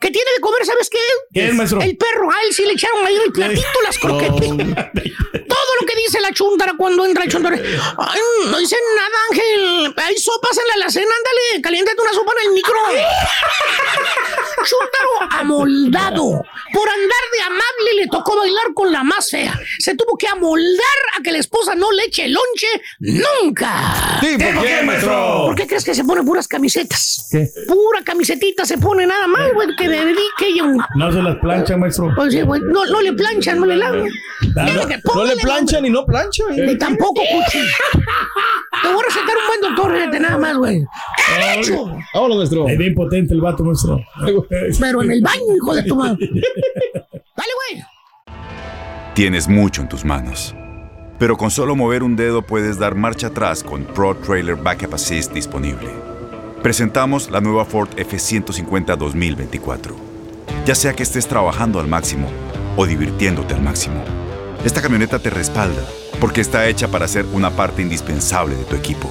[0.00, 0.98] que tiene de comer, ¿sabes qué?
[1.32, 1.80] ¿Qué es, maestro?
[1.80, 4.40] El perro, a él sí le echaron ahí el platito las croquetas.
[4.40, 7.56] Todo lo que dice la chuntara cuando entra el chuntara.
[7.56, 9.94] Ay, no dice nada, Ángel.
[9.96, 12.78] Hay sopas en la alacena, ándale, caliéntate una sopa en el micro.
[14.64, 16.42] Chuntaro amoldado.
[16.72, 19.58] Por andar de amable le tocó bailar con la más fea.
[19.78, 22.66] Se tuvo que amoldar a que la esposa no le eche lonche
[23.00, 24.20] nunca.
[24.20, 25.44] ¿por qué, maestro?
[25.46, 27.28] ¿Por qué crees que se pone puras camisetas?
[27.30, 27.48] ¿Qué?
[27.66, 30.82] Pura camisetita se pone nada más, güey, que dedique ella un...
[30.96, 32.12] No se las plancha, maestro.
[32.14, 34.08] Pues sí, güey, no, no le planchan, no le lavan.
[34.56, 36.56] No, lo que No le planchan y no planchan.
[36.56, 37.60] Ni tampoco, cuchi.
[38.82, 40.84] Te voy a recetar un buen doctor, nada más, güey.
[41.56, 41.92] ¡Hecho!
[42.14, 42.68] Vámonos, maestro.
[42.68, 44.00] Es bien potente el vato, maestro.
[44.80, 46.28] Pero en el baño, hijo de tu madre.
[47.36, 47.84] Dale, güey.
[49.14, 50.54] Tienes mucho en tus manos.
[51.18, 55.32] Pero con solo mover un dedo puedes dar marcha atrás con Pro Trailer Backup Assist
[55.32, 55.90] disponible.
[56.62, 59.94] Presentamos la nueva Ford F150 2024.
[60.66, 62.28] Ya sea que estés trabajando al máximo
[62.76, 64.02] o divirtiéndote al máximo,
[64.64, 65.82] esta camioneta te respalda
[66.20, 69.10] porque está hecha para ser una parte indispensable de tu equipo.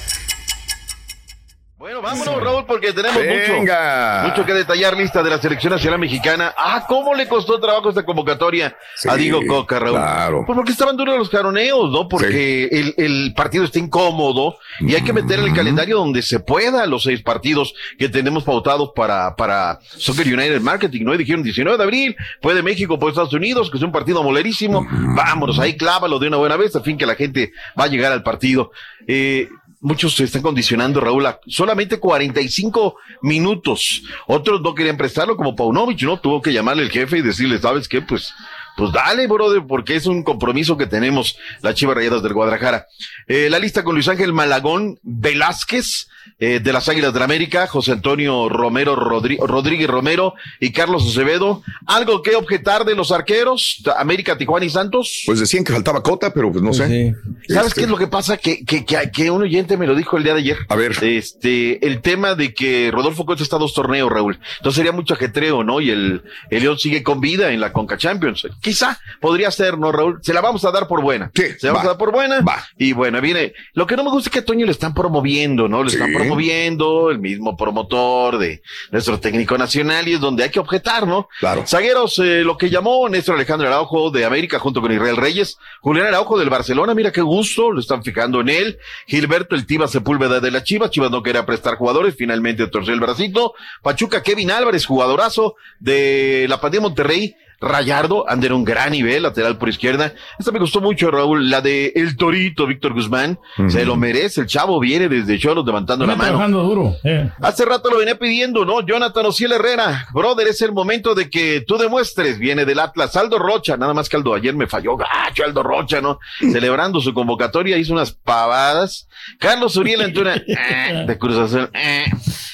[1.81, 4.19] Bueno, vámonos, Raúl, porque tenemos Venga.
[4.21, 4.95] mucho, mucho que detallar.
[4.95, 6.53] Lista de la selección nacional mexicana.
[6.55, 9.97] Ah, ¿cómo le costó trabajo esta convocatoria a Sí, Diego Coca, Raúl?
[9.97, 10.43] claro.
[10.45, 12.07] Pues porque estaban duros los caroneos, ¿no?
[12.07, 16.39] Porque el, el partido está incómodo y hay que meter en el calendario donde se
[16.39, 21.15] pueda los seis partidos que tenemos pautados para, para Soccer United Marketing, ¿no?
[21.15, 24.85] Y dijeron 19 de abril, puede México, puede Estados Unidos, que es un partido molerísimo.
[25.15, 28.11] Vámonos, ahí clávalo de una buena vez, a fin que la gente va a llegar
[28.11, 28.69] al partido.
[29.07, 29.49] Eh,
[29.83, 34.03] Muchos se están condicionando, Raúl, a solamente 45 minutos.
[34.27, 36.19] Otros no querían prestarlo, como Paunovic, ¿no?
[36.19, 37.99] Tuvo que llamarle el jefe y decirle, ¿sabes qué?
[37.99, 38.31] Pues
[38.77, 42.87] pues dale, brother, porque es un compromiso que tenemos las Chivas Rayadas del Guadalajara.
[43.27, 46.07] Eh, la lista con Luis Ángel Malagón Velázquez,
[46.39, 51.07] eh, de las Águilas de la América, José Antonio Romero Rodri- Rodríguez Romero y Carlos
[51.07, 51.63] Acevedo.
[51.87, 53.81] ¿Algo que objetar de los arqueros?
[53.97, 55.23] América, Tijuana y Santos.
[55.25, 57.15] Pues decían que faltaba Cota, pero pues no sé.
[57.47, 58.37] ¿Sabes Este, qué es lo que pasa?
[58.37, 60.57] Que, que, que, que un oyente me lo dijo el día de ayer.
[60.69, 60.95] A ver.
[61.03, 64.39] Este, el tema de que Rodolfo Costa está a dos torneos, Raúl.
[64.57, 65.81] Entonces sería mucho ajetreo, ¿no?
[65.81, 68.47] Y el, el León sigue con vida en la Conca Champions.
[68.61, 70.19] Quizá podría ser, ¿no, Raúl?
[70.21, 71.31] Se la vamos a dar por buena.
[71.33, 71.89] Sí, Se la vamos va.
[71.89, 72.43] a dar por buena.
[72.77, 73.53] Y bueno, viene.
[73.73, 75.83] Lo que no me gusta es que a Toño le están promoviendo, ¿no?
[75.83, 80.59] Le están promoviendo el mismo promotor de nuestro técnico nacional y es donde hay que
[80.59, 81.27] objetar, ¿no?
[81.39, 81.65] Claro.
[81.65, 86.07] Zagueros, eh, lo que llamó Néstor Alejandro Araujo de América junto con Israel Reyes, Julián
[86.07, 90.39] Araujo del Barcelona, mira qué gusto, lo están fijando en él, Gilberto el Tiva Sepúlveda
[90.39, 94.85] de la Chivas, Chivas no quería prestar jugadores, finalmente torció el bracito, Pachuca Kevin Álvarez,
[94.85, 100.13] jugadorazo de la Pandilla Monterrey, Rayardo, anda en un gran nivel, lateral por izquierda.
[100.39, 103.39] Esta me gustó mucho, Raúl, la de El Torito, Víctor Guzmán.
[103.67, 106.29] Se lo merece, el chavo viene desde Cholos levantando la mano.
[106.29, 106.95] trabajando duro.
[107.03, 107.29] eh.
[107.41, 108.81] Hace rato lo venía pidiendo, ¿no?
[108.85, 110.07] Jonathan Ociel Herrera.
[110.13, 112.39] Brother, es el momento de que tú demuestres.
[112.39, 113.15] Viene del Atlas.
[113.15, 116.17] Aldo Rocha, nada más que Aldo ayer me falló gacho, Aldo Rocha, ¿no?
[116.51, 119.07] Celebrando su convocatoria, hizo unas pavadas.
[119.37, 122.05] Carlos Uriel Antuna, eh, de Cruz Azul, eh.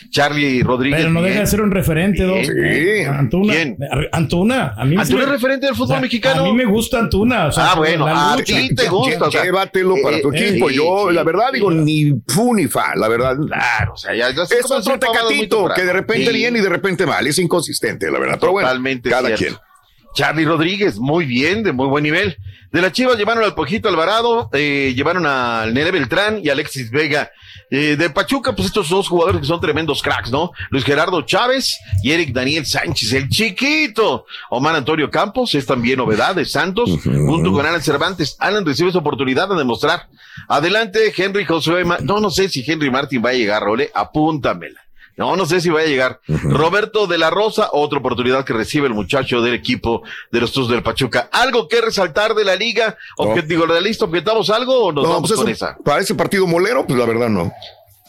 [0.10, 1.00] Charlie Rodríguez.
[1.00, 1.32] Pero no bien.
[1.34, 2.46] deja de ser un referente, dos.
[2.46, 3.04] Sí.
[3.08, 3.54] Antuna.
[3.54, 3.78] ¿Quién?
[4.12, 4.74] Antuna.
[4.78, 6.42] A mí ¿Antuna me- es referente del fútbol o sea, mexicano?
[6.42, 7.48] A mí me gusta Antuna.
[7.48, 10.70] o sea, Ah, bueno, a ti te gusta, o sea, Llévatelo para tu eh, equipo.
[10.70, 13.38] eh, Yo, sí, la verdad, digo, ni fu ni fa, la verdad.
[13.46, 16.34] Claro, o sea, ya, ya es se otro tecatito que de repente Sí.
[16.38, 17.26] bien y de repente mal.
[17.28, 18.38] Es inconsistente, la verdad.
[18.40, 19.46] Pero bueno, Totalmente cada cierto.
[19.46, 19.67] quien.
[20.18, 22.36] Charlie Rodríguez, muy bien, de muy buen nivel.
[22.72, 27.30] De las Chivas llevaron al Pojito Alvarado, eh, llevaron al Nene Beltrán y Alexis Vega.
[27.70, 30.52] Eh, de Pachuca, pues estos dos jugadores que son tremendos cracks, ¿no?
[30.72, 34.26] Luis Gerardo Chávez y Eric Daniel Sánchez, el chiquito.
[34.50, 38.36] Omar Antonio Campos es también novedad de Santos, junto con Alan Cervantes.
[38.40, 40.08] Alan recibe su oportunidad de demostrar.
[40.48, 41.86] Adelante, Henry Josué.
[41.86, 44.82] Ma- no, no sé si Henry Martin va a llegar, Role, apúntamela.
[45.18, 46.22] No, no sé si va a llegar.
[46.28, 50.70] Roberto de la Rosa, otra oportunidad que recibe el muchacho del equipo de los Tuzos
[50.70, 51.28] del Pachuca.
[51.32, 52.98] ¿Algo que resaltar de la liga?
[53.18, 55.78] Objetivo de la lista, ¿objetamos algo o nos No, vamos pues con eso, esa?
[55.84, 57.52] para ese partido molero, pues la verdad no.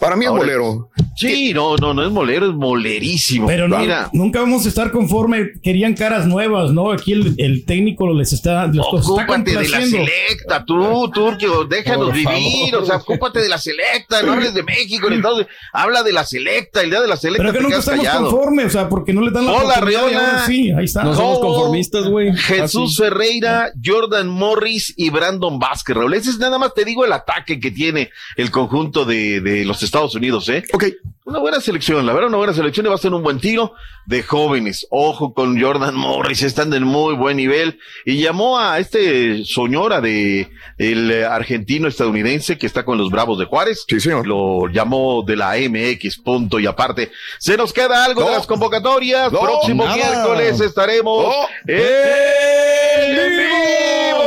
[0.00, 0.90] Para mí es molero.
[1.16, 3.48] Sí, no, no, no es molero, es molerísimo.
[3.48, 5.50] Pero no, Mira, nunca vamos a estar conforme.
[5.62, 6.92] Querían caras nuevas, ¿no?
[6.92, 12.12] Aquí el, el técnico les está, los está ocúpate de la selecta, tú, Turquio, déjanos
[12.12, 16.02] vivir, o sea, ocúpate de la selecta, no hables de México, ni Estados Unidos, habla
[16.04, 18.30] de la selecta, el día de la selecta Pero que nunca estamos callado.
[18.30, 21.02] conformes, o sea, porque no le dan la Hola, ahora sí, ahí está.
[21.02, 21.72] ¿Cómo?
[22.10, 22.36] güey.
[22.36, 26.14] Jesús Ferreira, Jordan Morris y Brandon Vázquez, Raúl.
[26.14, 29.82] Ese es nada más, te digo, el ataque que tiene el conjunto de, de los
[29.88, 30.62] Estados Unidos, ¿eh?
[30.72, 30.84] Ok.
[31.24, 33.74] Una buena selección, la verdad, una buena selección y va a ser un buen tiro
[34.06, 34.86] de jóvenes.
[34.88, 37.78] Ojo con Jordan Morris, están de muy buen nivel.
[38.06, 43.44] Y llamó a este señora de el argentino estadounidense que está con los Bravos de
[43.44, 43.84] Juárez.
[43.86, 44.26] Sí, señor.
[44.26, 47.10] Lo llamó de la MX, punto y aparte.
[47.38, 48.36] Se nos queda algo de No.
[48.36, 49.30] las convocatorias.
[49.30, 49.96] No, Próximo nada.
[49.96, 51.32] miércoles estaremos No.
[51.66, 54.17] en vivo.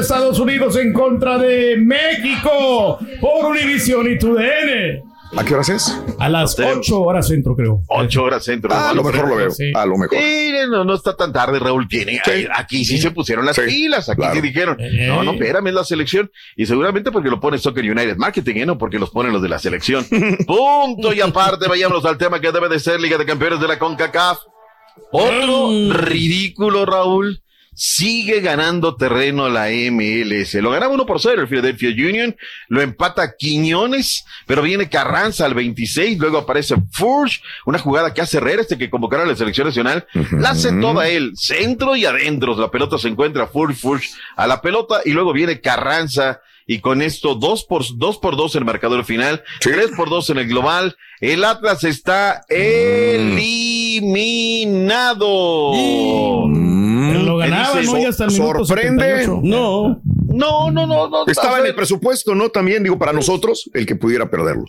[0.00, 5.02] Estados Unidos en contra de México por Univision y TUDN.
[5.34, 5.98] ¿A qué horas es?
[6.18, 6.62] A las Sí.
[6.62, 7.80] 8 horas centro, creo.
[7.88, 8.70] Ocho horas centro.
[8.70, 9.50] Ah, a lo mejor lo veo.
[9.50, 9.72] Sí.
[9.74, 10.18] A lo mejor.
[10.18, 11.88] Sí, no, no está tan tarde, Raúl.
[11.88, 12.46] Tiene, Sí.
[12.54, 14.34] Aquí sí, se pusieron las Sí, pilas, aquí claro.
[14.34, 15.06] sí dijeron, Eh.
[15.08, 16.30] no, no, espérame, es la selección.
[16.54, 18.66] Y seguramente porque lo pone Soccer United Marketing, ¿eh?
[18.66, 20.04] no porque los ponen los de la selección.
[20.46, 23.78] Punto y aparte, vayámonos al tema que debe de ser Liga de Campeones de la
[23.78, 24.38] CONCACAF.
[25.12, 27.41] Otro ridículo, Raúl.
[27.74, 30.54] Sigue ganando terreno la MLS.
[30.54, 32.36] Lo ganaba 1 por 0 el Philadelphia Union.
[32.68, 36.18] Lo empata Quiñones, pero viene Carranza al 26.
[36.18, 40.06] Luego aparece Furch, una jugada que hace Herrera, este que convocaron a la selección nacional.
[40.32, 42.54] La hace toda él, centro y adentro.
[42.56, 46.42] La pelota se encuentra Furch, Furch a la pelota y luego viene Carranza.
[46.66, 50.30] Y con esto, dos por, dos por dos en el marcador final, tres por dos
[50.30, 50.96] en el global.
[51.20, 53.32] El Atlas está eliminado.
[55.72, 57.98] Pero lo ganaba, ¿no?
[57.98, 59.04] Y hasta el minuto sorprende.
[59.04, 59.40] 78.
[59.42, 60.00] No.
[60.32, 61.26] No, no, no, no.
[61.26, 62.48] Estaba en el presupuesto, ¿no?
[62.50, 64.64] También, digo, para nosotros, el que pudiera perderlo.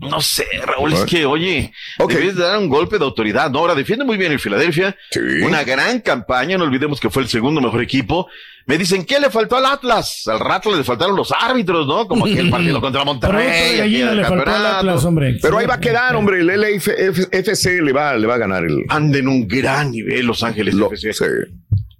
[0.00, 2.12] No sé, Raúl, es que, oye, Ok.
[2.12, 3.50] debes de dar un golpe de autoridad.
[3.50, 4.94] No, ahora defiende muy bien el Filadelfia.
[5.10, 5.20] Sí.
[5.44, 8.26] Una gran campaña, no olvidemos que fue el segundo mejor equipo.
[8.66, 10.24] Me dicen, ¿qué le faltó al Atlas?
[10.26, 12.06] Al rato le faltaron los árbitros, ¿no?
[12.08, 13.80] Como aquel partido contra Monterrey.
[13.80, 14.66] aquel le faltó al.
[14.66, 15.38] Atlas, hombre.
[15.40, 16.40] Pero ahí va a quedar, hombre.
[16.40, 18.84] El LFC le va, le va a ganar el.
[18.88, 21.12] Anda en un gran nivel Los Ángeles Lo- FC.
[21.12, 21.24] sí.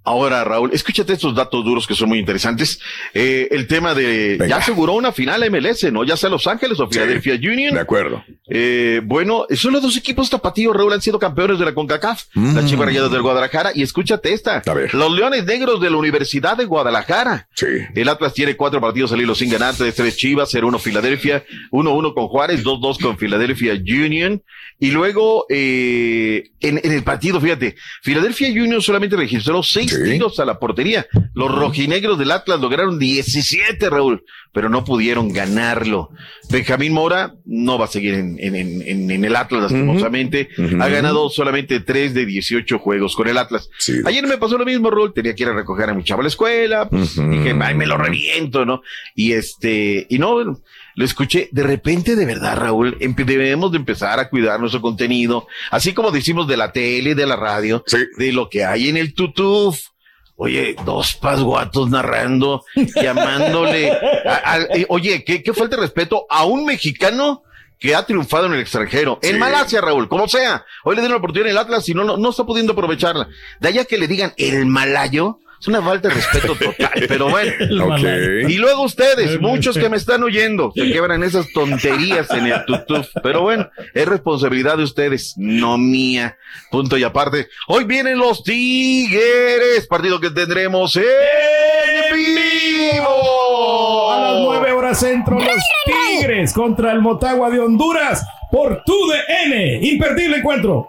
[0.06, 2.78] Ahora, Raúl, escúchate estos datos duros que son muy interesantes.
[3.12, 6.04] Eh, el tema de ya aseguró una final MLS, ¿no?
[6.04, 7.74] Ya sea Los Ángeles o Philadelphia Union.
[7.74, 8.24] De acuerdo.
[8.48, 12.22] Eh, bueno, son los dos equipos tapatíos, Raúl, han sido campeones de la CONCACAF.
[12.34, 12.66] Las Mm.
[12.68, 13.72] Chivas Rayadas del Guadalajara.
[13.74, 14.62] Y escúchate esta.
[14.92, 17.48] Los Leones Negros de la Universidad de Guadalajara.
[17.54, 17.66] Sí.
[17.94, 22.14] El Atlas tiene cuatro partidos al hilo sin ganar, tres, tres Chivas, 0-1 Filadelfia, 1-1
[22.14, 24.40] con Juárez, 2-2 con Philadelphia Union.
[24.78, 30.44] Y luego, eh, en, en el partido, fíjate, Philadelphia Union solamente registró seis tiros a
[30.44, 31.06] la portería.
[31.34, 36.10] Los rojinegros del Atlas lograron 17, Raúl, pero no pudieron ganarlo.
[36.50, 40.48] Benjamín Mora no va a seguir en, en, en, en el Atlas, lastimosamente.
[40.80, 43.68] Ha ganado solamente 3 de 18 juegos con el Atlas.
[44.04, 45.12] Ayer me pasó lo mismo, Raúl.
[45.12, 46.88] Tenía que ir a recoger a mi chavo a la escuela.
[46.88, 48.82] Pues, Dije, ay, me lo reviento, ¿no?
[49.14, 50.60] Y este, y no, bueno,
[50.96, 51.48] lo escuché.
[51.52, 55.46] De repente, de verdad, Raúl, empe- debemos de empezar a cuidar nuestro contenido.
[55.70, 57.84] Así como decimos de la tele, de la radio,
[58.18, 59.78] de lo que hay en el tutuf.
[60.38, 62.64] Oye, dos pasguatos narrando,
[63.02, 63.90] llamándole.
[63.92, 67.42] a- a- eh, oye, ¿qué, qué falta de respeto a un mexicano
[67.78, 69.18] que ha triunfado en el extranjero.
[69.20, 70.64] En Malasia, Raúl, como sea.
[70.82, 73.28] Hoy le dieron la oportunidad en el Atlas y no, no, no está pudiendo aprovecharla.
[73.60, 75.40] De allá que le digan el malayo.
[75.60, 77.52] Es una falta de respeto total, pero bueno.
[78.48, 83.08] Y luego ustedes, muchos que me están oyendo, se quebran esas tonterías en el tutuf.
[83.22, 86.36] Pero bueno, es responsabilidad de ustedes, no mía.
[86.70, 87.48] Punto y aparte.
[87.68, 91.04] Hoy vienen los Tigres, partido que tendremos en
[92.14, 94.12] vivo.
[94.12, 99.80] A las 9 horas centro, los Tigres contra el Motagua de Honduras por tu DN.
[99.82, 100.88] Imperdible encuentro.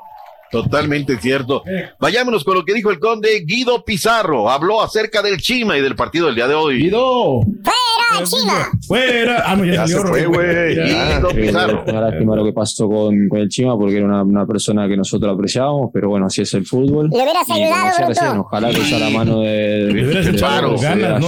[0.52, 1.64] Totalmente cierto.
[2.00, 4.50] Vayámonos con lo que dijo el conde Guido Pizarro.
[4.50, 6.78] Habló acerca del Chima y del partido del día de hoy.
[6.78, 7.41] Guido.
[7.41, 8.70] ¡Fuera, Chima!
[8.88, 9.43] Fuera.
[9.45, 10.76] Ah, no, ya, Ya salió, se fue, güey.
[10.76, 11.18] Ya.
[11.18, 11.84] Guido Pizarro.
[11.88, 14.98] Una lástima lo que pasó con, con el Chima porque era una, una persona que
[14.98, 17.10] nosotros apreciábamos, pero bueno, así es el fútbol.
[17.10, 20.76] Le hubieras ayudado, ojalá que usa la mano de, Le hubieras echado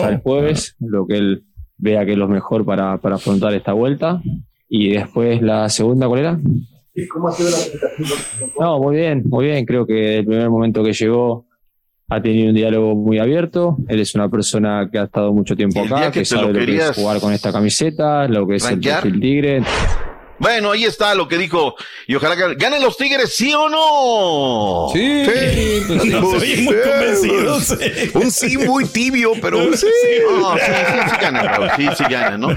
[0.09, 1.43] el jueves, lo que él
[1.77, 4.21] vea que es lo mejor para, para afrontar esta vuelta.
[4.67, 6.39] Y después la segunda, ¿cuál era?
[7.07, 8.51] ¿Cómo ha sido la presentación?
[8.59, 9.65] No, muy bien, muy bien.
[9.65, 11.45] Creo que el primer momento que llegó
[12.09, 13.77] ha tenido un diálogo muy abierto.
[13.87, 16.53] Él es una persona que ha estado mucho tiempo acá, que que, te lo sabe
[16.53, 18.97] lo que es jugar con esta camiseta, lo que es rankear.
[18.97, 19.61] el perfil tigre.
[20.39, 21.75] Bueno, ahí está lo que dijo.
[22.07, 24.87] Y ojalá que ganen los Tigres, ¿sí o no?
[24.93, 25.23] Sí.
[25.25, 26.09] pues sí.
[26.09, 27.77] Se oyen muy convencidos.
[28.13, 29.85] Un sí muy tibio, pero un sí.
[30.39, 31.19] No, sí, sí, sí.
[31.77, 32.49] Sí, sí ganan, ¿no?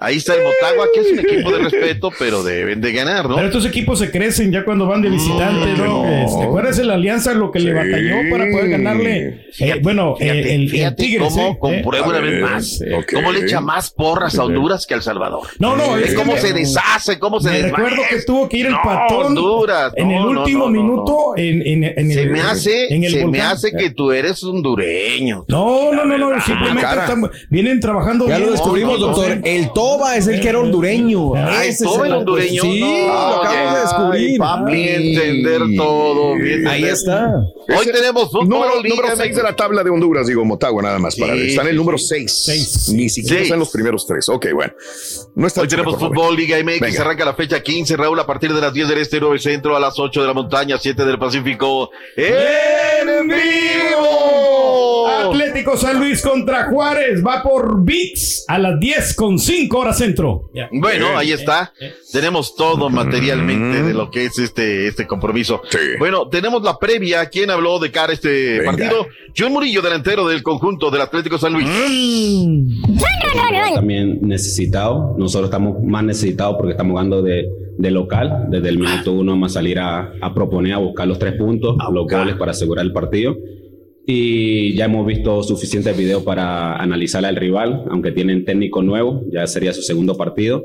[0.00, 3.36] Ahí está el Motagua, que es un equipo de respeto, pero deben de ganar, ¿no?
[3.36, 5.84] Pero estos equipos se crecen ya cuando van de visitante, ¿no?
[5.84, 6.06] no.
[6.08, 9.46] Este, ¿Acuerdas de la alianza lo que le batalló para poder ganarle?
[9.58, 11.28] eh, bueno, Fíjate, el, el, el Tigres.
[11.28, 11.56] cómo ¿eh?
[11.60, 12.10] comprueba ¿Eh?
[12.10, 12.80] una vez más.
[13.12, 15.46] Cómo le echa más porras a Honduras que a El Salvador.
[15.58, 18.72] No, no, es cómo se deshace, cómo se Me recuerdo que tuvo que ir el
[18.72, 22.30] No, patrón Honduras, en el no, último no, no, minuto en, en, en Se el,
[22.30, 25.44] me hace, en el se me hace que tú eres hondureño.
[25.48, 27.02] No, no, no, no, simplemente Cara.
[27.04, 28.46] están- vienen trabajando Ya bien.
[28.46, 29.36] lo descubrimos, No, no, doctor.
[29.36, 29.42] no.
[29.44, 31.34] El Toba es el que era hondureño.
[31.34, 32.62] Ah, Ese ¿Toba es el el hondureño?
[32.62, 34.38] Sí, lo acabamos de descubrir.
[34.38, 36.34] Papi, entender todo.
[36.36, 37.32] bien Ahí está.
[37.68, 38.48] Hoy tenemos fútbol.
[38.48, 41.16] Número, Liga número 6 de la tabla de Honduras, digo Motagua nada más.
[41.16, 42.26] Para Está en el número sí.
[42.26, 42.92] 6.
[42.94, 43.42] Ni siquiera Seis.
[43.44, 44.28] está en los primeros tres.
[44.28, 44.72] Ok, bueno.
[45.34, 47.10] No está Hoy tenemos fútbol, Liga MX, Venga.
[47.10, 49.80] arranca la fecha 15, Raúl, a partir de las 10 del Este, 9 Centro, a
[49.80, 51.90] las 8 de la Montaña, 7 del Pacífico.
[52.16, 54.59] ¡En vivo!
[55.28, 60.50] Atlético San Luis contra Juárez va por VIX a las 10 con 5 horas centro.
[60.72, 61.72] Bueno, ahí está.
[62.12, 65.62] Tenemos todo materialmente de lo que es este, este compromiso.
[65.98, 67.26] Bueno, tenemos la previa.
[67.26, 68.72] ¿Quién habló de cara a este Venga.
[68.72, 69.06] partido?
[69.36, 71.68] John Murillo, delantero del conjunto del Atlético San Luis.
[73.74, 75.14] también necesitado.
[75.18, 77.48] Nosotros estamos más necesitados porque estamos jugando de,
[77.78, 78.46] de local.
[78.48, 81.76] Desde el minuto uno vamos a salir a, a proponer, a buscar los tres puntos,
[81.92, 83.36] los goles para asegurar el partido.
[84.06, 89.46] Y ya hemos visto suficientes videos para analizar al rival, aunque tienen técnico nuevo, ya
[89.46, 90.64] sería su segundo partido.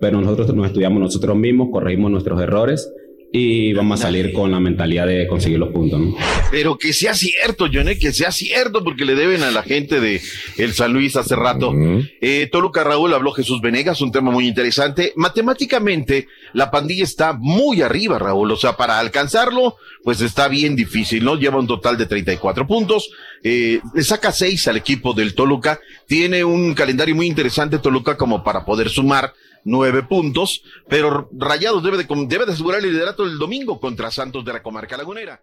[0.00, 2.92] Pero nosotros nos estudiamos nosotros mismos, corregimos nuestros errores
[3.32, 6.00] y vamos a salir con la mentalidad de conseguir los puntos.
[6.00, 6.16] ¿no?
[6.50, 10.20] Pero que sea cierto, Johnny, que sea cierto, porque le deben a la gente de
[10.56, 11.72] el San Luis hace rato.
[12.20, 15.12] Eh, Toluca Raúl habló Jesús Venegas, un tema muy interesante.
[15.16, 18.50] Matemáticamente, la pandilla está muy arriba, Raúl.
[18.52, 21.36] O sea, para alcanzarlo, pues está bien difícil, ¿no?
[21.36, 23.10] Lleva un total de 34 puntos.
[23.42, 25.80] Eh, le saca 6 al equipo del Toluca.
[26.06, 29.34] Tiene un calendario muy interesante, Toluca, como para poder sumar
[29.66, 34.44] nueve puntos, pero Rayados debe de, debe de asegurar el liderato el domingo contra Santos
[34.44, 35.42] de la Comarca Lagunera.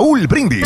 [0.01, 0.65] Brindis.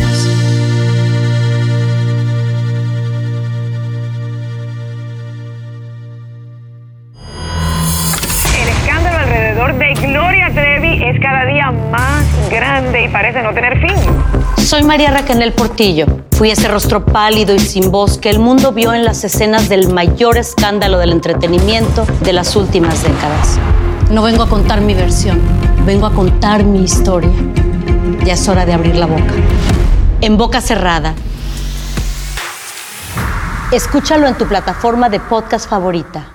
[8.57, 13.77] El escándalo alrededor de Gloria Trevi es cada día más grande y parece no tener
[13.81, 13.95] fin.
[14.55, 16.05] Soy María Raquel Portillo.
[16.31, 19.91] Fui ese rostro pálido y sin voz que el mundo vio en las escenas del
[19.91, 23.59] mayor escándalo del entretenimiento de las últimas décadas.
[24.09, 25.41] No vengo a contar mi versión,
[25.85, 27.31] vengo a contar mi historia.
[28.25, 29.33] Ya es hora de abrir la boca.
[30.21, 31.13] En boca cerrada.
[33.71, 36.34] Escúchalo en tu plataforma de podcast favorita.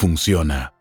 [0.00, 0.79] funciona.